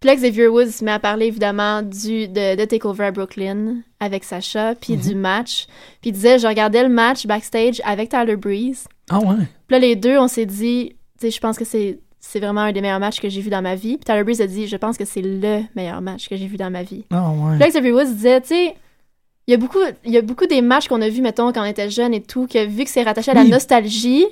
[0.00, 3.76] Puis là, Xavier Woods se met à parler évidemment du, de, de Takeover à Brooklyn
[4.00, 5.66] avec Sacha, puis du match.
[6.02, 8.86] Puis il disait Je regardais le match backstage avec Tyler Breeze.
[9.08, 9.36] Ah ouais.
[9.36, 12.00] Puis là, les deux, on s'est dit Tu sais, je pense que c'est.
[12.26, 13.96] C'est vraiment un des meilleurs matchs que j'ai vu dans ma vie.
[13.96, 16.56] Puis Tyler Breeze a dit Je pense que c'est le meilleur match que j'ai vu
[16.56, 17.04] dans ma vie.
[17.12, 17.58] Ah ouais.
[17.58, 18.74] Là, Xavier Woods disait, tu sais,
[19.46, 21.60] il y a beaucoup, il y a beaucoup des matchs qu'on a vus, mettons, quand
[21.62, 23.50] on était jeune et tout, que vu que c'est rattaché à la Oui.
[23.50, 24.24] nostalgie,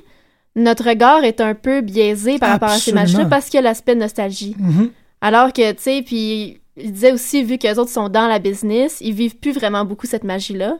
[0.56, 3.62] notre regard est un peu biaisé par rapport à ces matchs-là parce qu'il y a
[3.62, 4.56] l'aspect nostalgie.
[4.58, 4.90] Mhm.
[5.20, 8.38] Alors que, tu sais, puis il disait aussi, vu que les autres sont dans la
[8.38, 10.78] business, ils vivent plus vraiment beaucoup cette magie-là.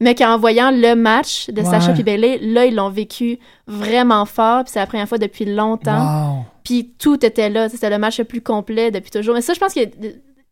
[0.00, 2.00] Mais qu'en voyant le match de Sacha Ouais.
[2.00, 3.38] et Bailey, là, ils l'ont vécu
[3.68, 4.64] vraiment fort.
[4.64, 6.36] Puis c'est la première fois depuis longtemps.
[6.38, 6.44] Wow.
[6.64, 7.68] Puis tout était là.
[7.68, 9.34] C'était le match le plus complet depuis toujours.
[9.34, 9.90] Mais ça, je pense qu'il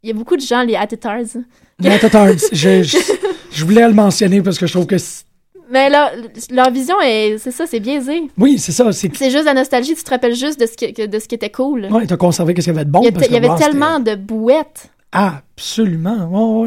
[0.02, 1.36] y y a beaucoup de gens, les Attitards,
[1.80, 2.98] Mais attends, je, je,
[3.50, 4.96] je voulais le mentionner parce que je trouve que.
[5.70, 6.10] Mais leur,
[6.50, 8.24] leur vision, est, c'est ça, c'est biaisé.
[8.36, 8.92] Oui, c'est ça.
[8.92, 11.50] C'est juste la nostalgie, tu te rappelles juste de ce qui, de ce qui était
[11.50, 11.86] cool.
[11.90, 13.00] Ouais, t'as conservé qu'est-ce qu'il y avait de bon.
[13.02, 14.90] il y, parce que, avait tellement de bouettes.
[15.12, 16.66] Absolument.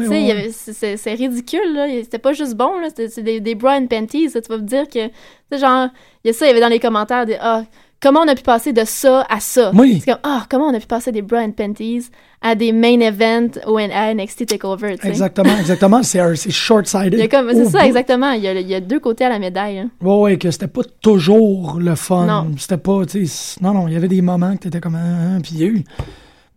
[0.50, 1.86] C'est- ridicule, là.
[2.02, 2.88] C'était pas juste bon, là.
[2.94, 4.28] C'était des, des bras and panties.
[4.34, 4.40] là.
[4.40, 5.08] Tu vas me dire que,
[5.56, 5.88] genre,
[6.24, 7.64] il y a ça, il y avait dans les commentaires des, ah,
[8.06, 9.72] comment on a pu passer de ça à ça?
[9.74, 10.00] Oui.
[10.04, 12.08] C'est comme, ah, comment on a pu passer des bras and panties
[12.40, 15.08] à des main events au à NXT TakeOver, tu sais?
[15.08, 16.02] Exactement, exactement.
[16.02, 17.18] C'est short-sighted.
[17.20, 17.84] C'est ça, bout.
[17.86, 18.30] exactement.
[18.32, 19.78] Il y, a, il y a deux côtés à la médaille.
[19.80, 19.90] hein.
[20.00, 22.26] Ouais, ouais, que c'était pas toujours le fun.
[22.26, 22.50] Non.
[22.58, 25.36] C'était pas, tu sais, non, non, il y avait des moments que t'étais comme, ah,
[25.36, 25.84] ah, puis il y a eu,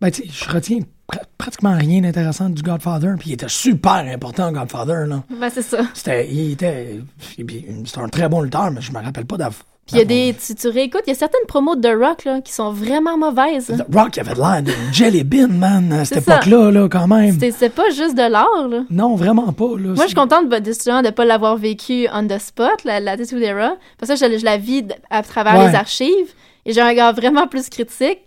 [0.00, 0.78] ben, tu sais, je retiens
[1.10, 5.22] pr- pratiquement rien d'intéressant du Godfather, puis il était super important, Godfather, là.
[5.40, 5.78] Ben, c'est ça.
[5.94, 7.00] C'était, il était,
[7.36, 9.64] c'était un très bon lutteur, mais je me rappelle pas d'avoir.
[9.90, 11.94] Puis il y a des, tu, tu réécoutes, il y a certaines promos de The
[12.00, 13.66] Rock, là, qui sont vraiment mauvaises.
[13.66, 17.36] The Rock avait de l'air d'une jelly bean, man, à cette époque-là, là, quand même.
[17.40, 18.82] C'est c'est pas juste de l'art, là.
[18.90, 19.88] Non, vraiment pas, là.
[19.94, 23.00] Moi, je suis contente bah, justement de ne pas l'avoir vécu on the spot, la,
[23.00, 23.74] la Tattoo Era.
[23.98, 25.68] Parce que je, je la vis à travers Ouais.
[25.70, 26.32] les archives.
[26.66, 28.18] Et j'ai un regard vraiment plus critique.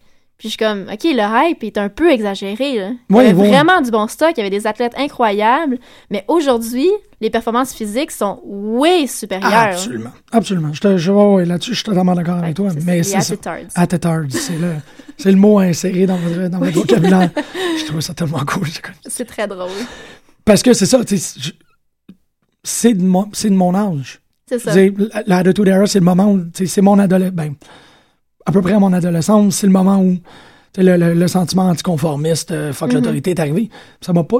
[0.43, 2.77] Puis je suis comme, OK, le hype est un peu exagéré.
[2.77, 2.91] Là.
[3.09, 3.47] Il y avait ouais.
[3.47, 5.77] vraiment du bon stock, il y avait des athlètes incroyables.
[6.09, 6.89] Mais aujourd'hui,
[7.21, 9.53] les performances physiques sont way supérieures.
[9.53, 10.73] Absolument, absolument.
[10.73, 14.75] Je te, je, ouais, là-dessus, je suis totalement d'accord avec toi, mais c'est c'est le,
[15.17, 17.29] c'est le mot inséré dans votre, dans votre vocabulaire.
[17.79, 18.67] je trouve ça tellement cool.
[19.05, 19.69] C'est très drôle.
[20.43, 20.99] Parce que c'est ça,
[22.65, 24.19] c'est de, mon- c'est de mon âge.
[24.45, 24.73] C'est ça.
[24.73, 27.55] Tu sais, La la Attitude Era, c'est le moment où, c'est mon adolescence, ben,
[28.45, 30.17] à peu près à mon adolescence, c'est le moment où
[30.77, 32.95] le, le- le sentiment anticonformiste, euh, fuck Mhm.
[32.95, 33.69] l'autorité est arrivé.
[34.01, 34.37] Ça m'a pas.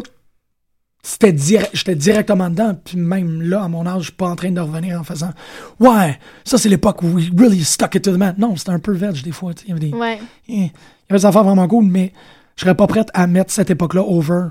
[1.06, 1.36] C'était
[1.74, 4.62] j'étais directement dedans, puis même là, à mon âge, je suis pas en train de
[4.62, 5.32] revenir en faisant
[5.80, 8.34] Ouais, ça c'est l'époque où we really stuck it to the man.
[8.38, 9.52] Non, c'était un peu veg des fois.
[9.66, 10.18] Il y avait des, Ouais.
[10.48, 10.72] il y
[11.10, 12.14] avait des affaires vraiment cool, mais
[12.56, 14.46] je serais pas prête à mettre cette époque-là over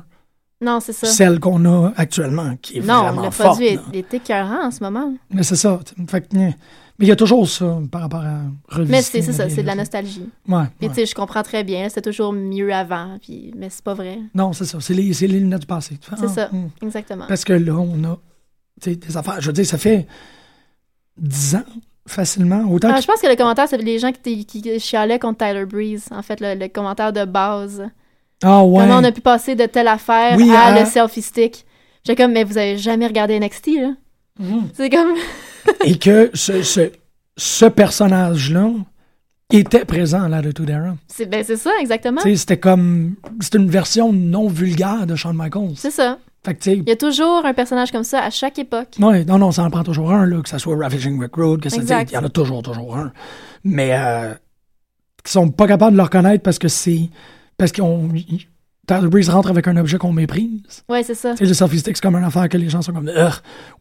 [0.60, 1.06] Non, c'est ça.
[1.06, 3.56] celle qu'on a actuellement, qui est Non, vraiment le forte.
[3.58, 5.14] produit est, est écœurant en ce moment.
[5.30, 5.80] Mais c'est ça.
[6.06, 6.54] Fait que, eh,
[6.98, 9.18] mais il y a toujours ça par rapport à revisiter.
[9.18, 10.28] Mais c'est ça, c'est de la nostalgie.
[10.48, 10.66] Ouais, ouais.
[10.88, 14.18] tu sais, je comprends très bien, c'était toujours mieux avant, puis mais c'est pas vrai.
[14.34, 14.78] Non, c'est ça.
[14.80, 15.98] C'est les, les lunettes du passé.
[16.18, 16.68] C'est ah, ça, hum.
[16.82, 17.24] exactement.
[17.28, 18.18] Parce que là, on a
[18.84, 19.40] des affaires.
[19.40, 20.06] Je veux dire, ça fait
[21.18, 21.64] 10 ans
[22.06, 22.64] facilement.
[22.70, 25.46] Autant Ah, que- je pense que le commentaire, c'est les gens qui, qui chialaient contre
[25.46, 27.82] Tyler Breeze, en fait, le, le commentaire de base.
[28.42, 28.80] Ah ouais.
[28.82, 31.64] Comment on a pu passer de telle affaire Oui, à à- le selfie stick.
[32.04, 33.92] J'ai comme, mais vous avez jamais regardé NXT, là?
[34.40, 34.68] Mhm.
[34.74, 35.12] C'est comme,
[35.84, 36.90] Et que ce, ce,
[37.36, 38.70] ce personnage-là
[39.50, 40.96] était présent à la Attitude Era.
[41.08, 42.20] c'est ben, c'est ça, exactement.
[42.22, 43.16] C'était comme.
[43.40, 45.74] C'était une version non vulgaire de Shawn Michaels.
[45.76, 46.18] C'est ça.
[46.44, 48.96] Fait que, Il y a toujours un personnage comme ça à chaque époque.
[48.98, 51.60] Ouais, non, non, ça en prend toujours un, là, que ça soit Ravaging Rick Road,
[51.60, 53.12] que ça il y en a toujours, toujours un.
[53.62, 54.34] Mais euh,
[55.22, 57.10] qui sont pas capables de le reconnaître parce que c'est.
[57.56, 58.08] Parce qu'on.
[58.88, 60.82] Tyler Breeze rentre avec un objet qu'on méprise.
[60.88, 61.36] Ouais, c'est ça.
[61.36, 63.10] Sais, le selfie stick, c'est comme une affaire que les gens sont comme.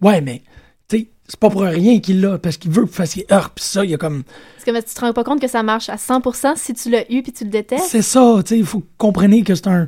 [0.02, 0.44] Ouais, mais.
[0.92, 3.26] Sais, c'est pas pour rien qu'il l'a, parce qu'il veut que vous fassiez.
[3.32, 4.24] Ugh, pis ça, il y a comme.
[4.56, 6.90] Parce que mais tu te rends pas compte que ça marche à 100% si tu
[6.90, 7.86] l'as eu puis tu le détestes?
[7.90, 9.88] C'est ça, tu sais, il faut comprendre que c'est un.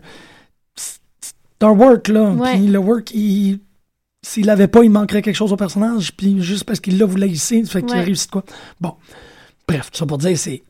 [0.75, 0.99] C'est
[1.61, 2.33] un work, là.
[2.53, 3.59] Puis le work, il.
[4.25, 6.13] S'il l'avait pas, il manquerait quelque chose au personnage.
[6.15, 8.03] Puis juste parce qu'il l'a, vous ici, fait qu'il a Ouais.
[8.05, 8.43] réussi de quoi.
[8.79, 8.95] Bon.
[9.67, 10.63] Bref, tout ça pour dire, c'est.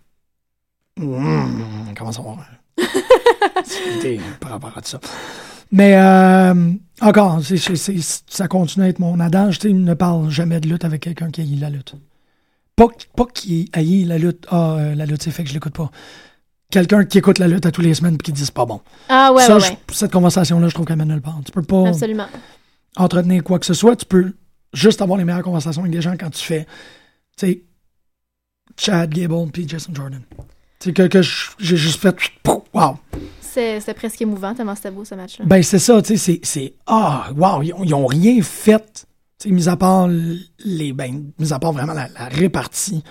[0.98, 2.36] Mmh, comment ça va?
[4.40, 5.00] Par rapport à ça.
[5.72, 6.72] Mais euh,
[7.08, 9.60] encore, c'est, c'est- c'est- ça continue à être mon adage.
[9.60, 11.96] Tu ne parle jamais de lutte avec quelqu'un qui haït la lutte.
[12.76, 14.46] Pas, pas qui haït la lutte.
[14.50, 15.92] Ah, euh, la lutte, c'est fait que je l'écoute pas.
[16.72, 18.82] Quelqu'un qui écoute la lutte à tous les semaines et qui dit c'est pas bon.
[19.10, 21.40] Ah ouais, ça, ouais, je- cette conversation-là, je trouve qu'elle mène nulle part.
[21.46, 22.26] Tu peux pas Absolument.
[22.96, 23.96] entretenir quoi que ce soit.
[23.96, 24.34] Tu peux
[24.74, 26.66] juste avoir les meilleures conversations avec des gens quand tu fais,
[27.38, 27.62] tu sais,
[28.78, 30.22] Chad Gable puis Jason Jordan.
[30.80, 32.16] Tu sais, que, que j'ai juste fait,
[32.74, 32.98] wow.
[33.54, 35.46] C'est- C'était presque émouvant tellement c'était beau ce match-là.
[35.46, 39.06] Ben, c'est ça, tu sais, c'est- ah, wow, ils ont, ils ont rien fait,
[39.40, 40.08] tu sais, mis à part
[40.66, 43.04] les, ben, mis à part vraiment la, la répartie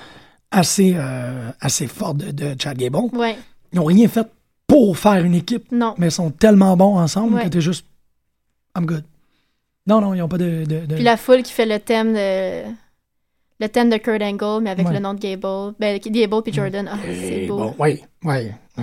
[0.51, 2.97] assez, euh, assez forte de, de Chad Gable.
[3.15, 3.37] Ouais.
[3.73, 4.27] Ils ont rien fait
[4.67, 5.95] pour faire une équipe, Non.
[5.99, 7.45] mais ils sont tellement bons ensemble Ouais.
[7.45, 7.87] que t'es juste
[8.77, 9.05] I'm good.
[9.87, 10.65] Non, non, ils n'ont pas de.
[10.65, 12.63] de, de- Puis la foule qui fait le thème de
[13.61, 14.95] le thème de Kurt Angle, mais avec Ouais.
[14.95, 15.75] le nom de Gable.
[15.79, 16.89] Ben, Gable puis Jordan.
[16.93, 17.75] Ah, c'est beau.
[17.79, 18.49] oui, oui.
[18.77, 18.83] Ah.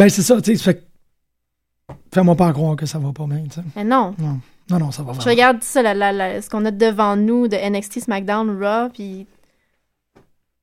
[0.00, 0.62] Ben, c'est ça, tu sais.
[0.62, 0.82] fait
[2.14, 3.60] Fais-moi pas croire que ça va pas bien, tu sais.
[3.76, 4.14] Mais non.
[4.18, 4.38] Non,
[4.70, 5.30] non, non, ça va Je vraiment.
[5.30, 9.26] regarde ça, la- la- la- ce qu'on a devant nous de NXT, SmackDown, Raw, puis...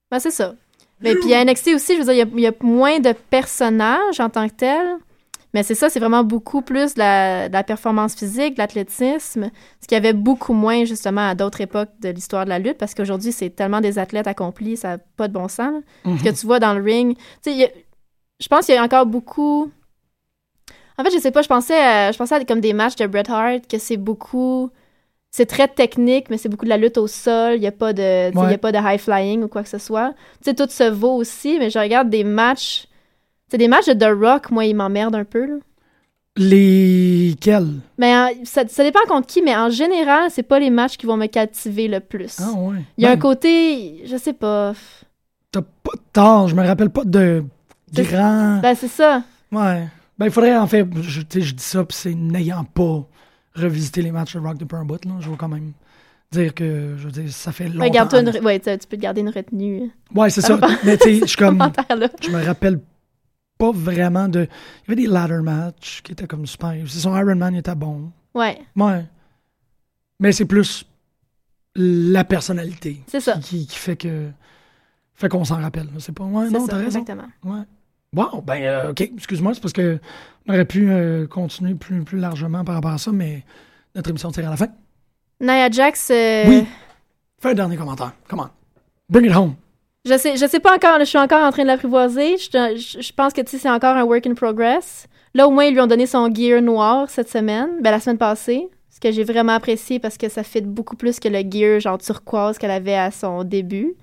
[0.10, 0.56] Ben, c'est ça.
[1.02, 3.00] Mais puis à NXT aussi, je veux dire, il y a- il y, a moins
[3.00, 4.96] de personnages en tant que tels.
[5.54, 9.50] Mais c'est ça, c'est vraiment beaucoup plus de la, de la performance physique, de l'athlétisme,
[9.82, 12.78] ce qu'il y avait beaucoup moins justement à d'autres époques de l'histoire de la lutte,
[12.78, 15.84] parce qu'aujourd'hui, c'est tellement des athlètes accomplis, ça n'a pas de bon sens.
[16.06, 16.18] Mhm.
[16.18, 17.16] Ce que tu vois dans le ring.
[17.44, 17.87] Tu sais,
[18.40, 19.72] je pense qu'il y a encore beaucoup.
[20.98, 23.06] En fait, je sais pas, je pensais à, je pensais à comme des matchs de
[23.08, 24.70] Bret Hart, que c'est beaucoup.
[25.30, 27.56] C'est très technique, mais c'est beaucoup de la lutte au sol.
[27.56, 29.78] Il n'y a, pas de- y a pas de high flying ou quoi que ce
[29.78, 30.14] soit.
[30.42, 32.88] Tu sais, tout se vaut aussi, mais je regarde des matchs.
[33.50, 35.46] C'est des matchs de The Rock, moi, ils m'emmerdent un peu.
[35.46, 35.56] Là.
[36.38, 38.14] Lesquels Mais
[38.46, 41.28] ça, ça dépend contre qui, mais en général, c'est pas les matchs qui vont me
[41.28, 42.40] captiver le plus.
[42.42, 42.78] Ah, ouais.
[42.98, 44.74] Il y a un Ben, côté, je sais pas.
[45.52, 47.44] T'as pas de tort, je me rappelle pas de
[47.94, 48.60] grand.
[48.60, 49.24] Ben, c'est ça.
[49.52, 49.88] Ouais.
[50.18, 50.86] Ben, il faudrait en fait.
[51.02, 53.06] Je, tu sais, je dis ça, puis c'est n'ayant pas
[53.56, 55.14] revisité les matchs de Rock depuis un bout, là.
[55.20, 55.74] Je veux quand même
[56.32, 57.80] dire que, je veux dire, ça fait longtemps.
[57.80, 59.90] Ouais, garde-toi une, ouais, tu peux te garder une retenue.
[60.14, 60.60] Ouais, c'est ça.
[60.84, 61.62] Mais tu sais, je comme.
[62.22, 62.80] Je me rappelle
[63.58, 64.42] pas vraiment de.
[64.42, 66.76] Il y avait des ladder matchs qui étaient comme super.
[66.88, 68.12] C'est son Iron Man, il était bon.
[68.34, 69.06] Ouais, Ouais.
[70.20, 70.84] Mais c'est plus
[71.76, 73.04] la personnalité.
[73.08, 73.38] C'est ça.
[73.38, 74.30] Qui, qui fait que.
[75.14, 75.88] Fait qu'on s'en rappelle.
[76.00, 76.24] C'est pas.
[76.24, 77.00] Ouais, c'est non, t'as raison.
[77.00, 77.28] exactement.
[77.44, 77.62] Ouais.
[78.18, 80.00] Wow, ben, euh, OK, excuse-moi, c'est parce que
[80.48, 83.44] on aurait pu euh, continuer plus, plus largement par rapport à ça, mais
[83.96, 84.68] notre émission tire à la fin.
[85.40, 86.66] Nia Jax, euh, Oui.
[87.40, 88.14] Fais un dernier commentaire.
[88.28, 88.50] Come on.
[89.10, 89.56] Bring it home.
[90.06, 92.38] je sais, je sais pas encore, je suis encore en train de l'apprivoiser.
[92.38, 95.06] Je, je- je pense que c'est encore un work in progress.
[95.36, 98.18] Là, au moins, ils lui ont donné son gear noir cette semaine, ben, la semaine
[98.18, 98.68] passée.
[98.90, 102.00] Ce que j'ai vraiment apprécié parce que ça fit beaucoup plus que le gear genre
[102.00, 103.94] turquoise qu'elle avait à son début.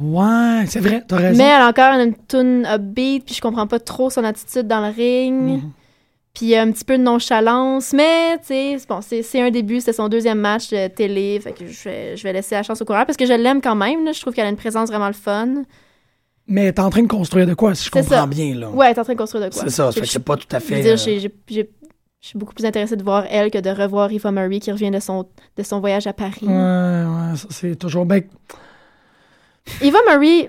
[0.00, 1.38] Ouais, c'est vrai, t'as raison.
[1.38, 4.80] Mais elle a encore une tune upbeat, puis je comprends pas trop son attitude dans
[4.86, 5.62] le ring.
[5.62, 5.70] Mhm.
[6.34, 9.80] Puis un petit peu de nonchalance, mais tu sais, c'est bon, c'est c'est un début,
[9.80, 12.80] c'était son deuxième match de télé, fait que je vais, je vais laisser la chance
[12.80, 14.88] au coureur parce que je l'aime quand même, là, je trouve qu'elle a une présence
[14.88, 15.64] vraiment le fun.
[16.48, 18.26] Mais t'es en train de construire de quoi, si je C'est comprends ça.
[18.26, 18.70] bien, là?
[18.70, 19.62] Ouais, est en train de construire de quoi.
[19.62, 20.76] C'est ça, Je- fait que c'est pas tout à je fait.
[20.76, 21.64] veux dire, euh,
[22.22, 24.90] je suis beaucoup plus intéressée de voir elle que de revoir Eva Marie qui revient
[24.90, 25.26] de son,
[25.58, 26.38] de son voyage à Paris.
[26.46, 28.06] Ouais, ouais, ça, c'est toujours.
[28.06, 28.22] Ben,
[29.80, 30.48] Eva Marie,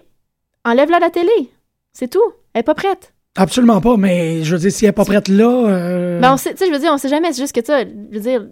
[0.66, 1.52] enlève-la de la télé,
[1.94, 2.22] c'est tout,
[2.54, 3.14] elle est pas prête.
[3.36, 5.50] absolument pas, mais je veux dire, si elle est pas prête là.
[5.68, 7.62] euh, Ben on sait, tu sais, je veux dire, on sait jamais, c'est juste que
[7.62, 7.72] tu
[8.12, 8.48] je veux dire,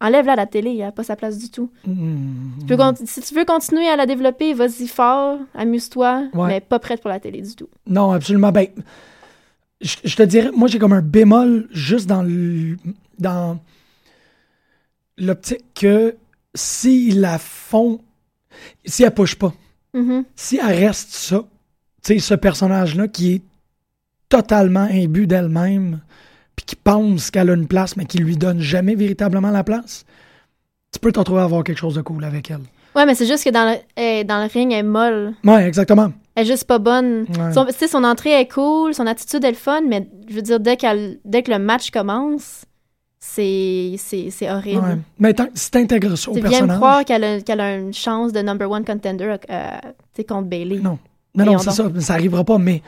[0.00, 1.70] enlève-la la télé, elle a pas sa place du tout.
[1.86, 6.48] hmm, Tu peux con- si tu veux continuer à la développer, vas-y fort, amuse-toi, Ouais.
[6.48, 7.68] mais pas prête pour la télé du tout.
[7.86, 8.52] Non, absolument.
[8.52, 8.66] Ben,
[9.80, 12.76] je, je te dirais, moi, j'ai comme un bémol juste dans le-
[13.18, 13.58] dans
[15.18, 16.14] l'optique que
[16.54, 18.00] s'ils la font,
[18.84, 19.52] si elle push pas,
[19.96, 20.24] Mhm.
[20.34, 21.44] si elle reste ça,
[22.04, 23.42] tu sais, ce personnage-là qui est
[24.28, 26.00] totalement imbu d'elle-même,
[26.54, 30.04] puis qui pense qu'elle a une place, mais qui lui donne jamais véritablement la place,
[30.92, 32.60] tu peux te retrouver à avoir quelque chose de cool avec elle.
[32.94, 35.34] Ouais, mais c'est juste que dans le, elle- dans le ring, elle est molle.
[35.44, 36.12] Ouais, exactement.
[36.34, 37.26] Elle est juste pas bonne.
[37.38, 37.52] Ouais.
[37.88, 41.18] Son, entrée est cool, son attitude est le fun, mais je veux dire, dès, qu'elle,
[41.24, 42.64] dès que le match commence,
[43.18, 44.82] c'est, c'est, c'est horrible.
[44.82, 44.98] Ouais.
[45.18, 46.76] Mais si t'intègres ça au Tu viens personnage...
[46.76, 49.68] croire qu'elle a, qu'elle a une chance de number one contender euh,
[50.28, 50.78] contre Bailey.
[50.80, 50.98] Non.
[51.34, 51.88] Non, non, c'est ça.
[51.98, 52.82] Ça arrivera pas, mais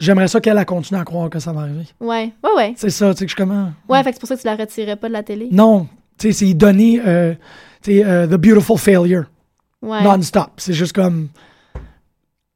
[0.00, 1.84] j'aimerais ça qu'elle a continué à croire que ça va arriver.
[2.00, 2.74] Ouais, ouais, ouais.
[2.76, 3.72] C'est ça, tu sais, que je comment.
[3.88, 5.48] Ouais, fait que c'est pour ça que tu la retirais pas de la télé.
[5.52, 5.86] Non,
[6.18, 7.34] tu sais, c'est donner, euh,
[7.82, 9.24] tu sais, euh, The Beautiful Failure,
[9.82, 10.02] Ouais.
[10.02, 10.50] non-stop.
[10.56, 11.28] C'est juste comme.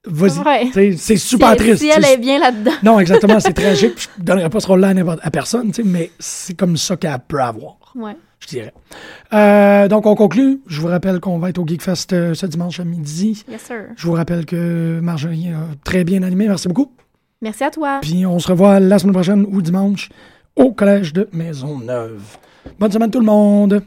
[0.07, 0.97] Vas-y.
[0.97, 1.83] C'est super si, triste.
[1.83, 2.71] Si elle est bien là-dedans.
[2.83, 3.95] Non, exactement, c'est tragique.
[3.97, 4.93] puis Je donnerais pas ce rôle-là
[5.23, 8.17] à, personne, mais c'est comme ça qu'elle peut avoir, Ouais.
[8.41, 8.73] je dirais.
[9.33, 10.61] Euh, donc, on conclut.
[10.67, 13.45] Je vous rappelle qu'on va être au Geekfest euh, ce dimanche à midi.
[13.49, 13.85] Yes, sir.
[13.97, 16.47] Je vous rappelle que Marjorie a très bien animé.
[16.49, 16.93] Merci beaucoup.
[17.43, 17.99] Merci à toi.
[18.01, 20.09] Puis on se revoit la semaine prochaine ou dimanche
[20.57, 22.23] au Collège de Maisonneuve.
[22.79, 23.83] Bonne semaine tout le monde!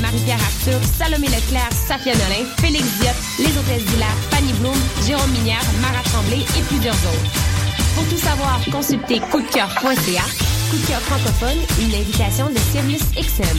[0.00, 4.76] Marie-Pierre Arthur, Salomé Leclerc, Safia Nolin, Félix Diop, Les Hôtesses d'Hilaire, Fanny Bloom,
[5.06, 7.50] Jérôme Minière, Mara Tremblay et plusieurs autres.
[7.94, 10.22] Pour tout savoir, consultez coupdecoeur.ca.
[10.70, 13.58] Coup de cœur francophone, une invitation de Sirius XM.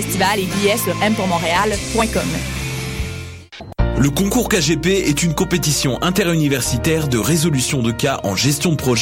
[4.01, 8.99] Le concours KGP est une compétition interuniversitaire de résolution de cas en gestion de projet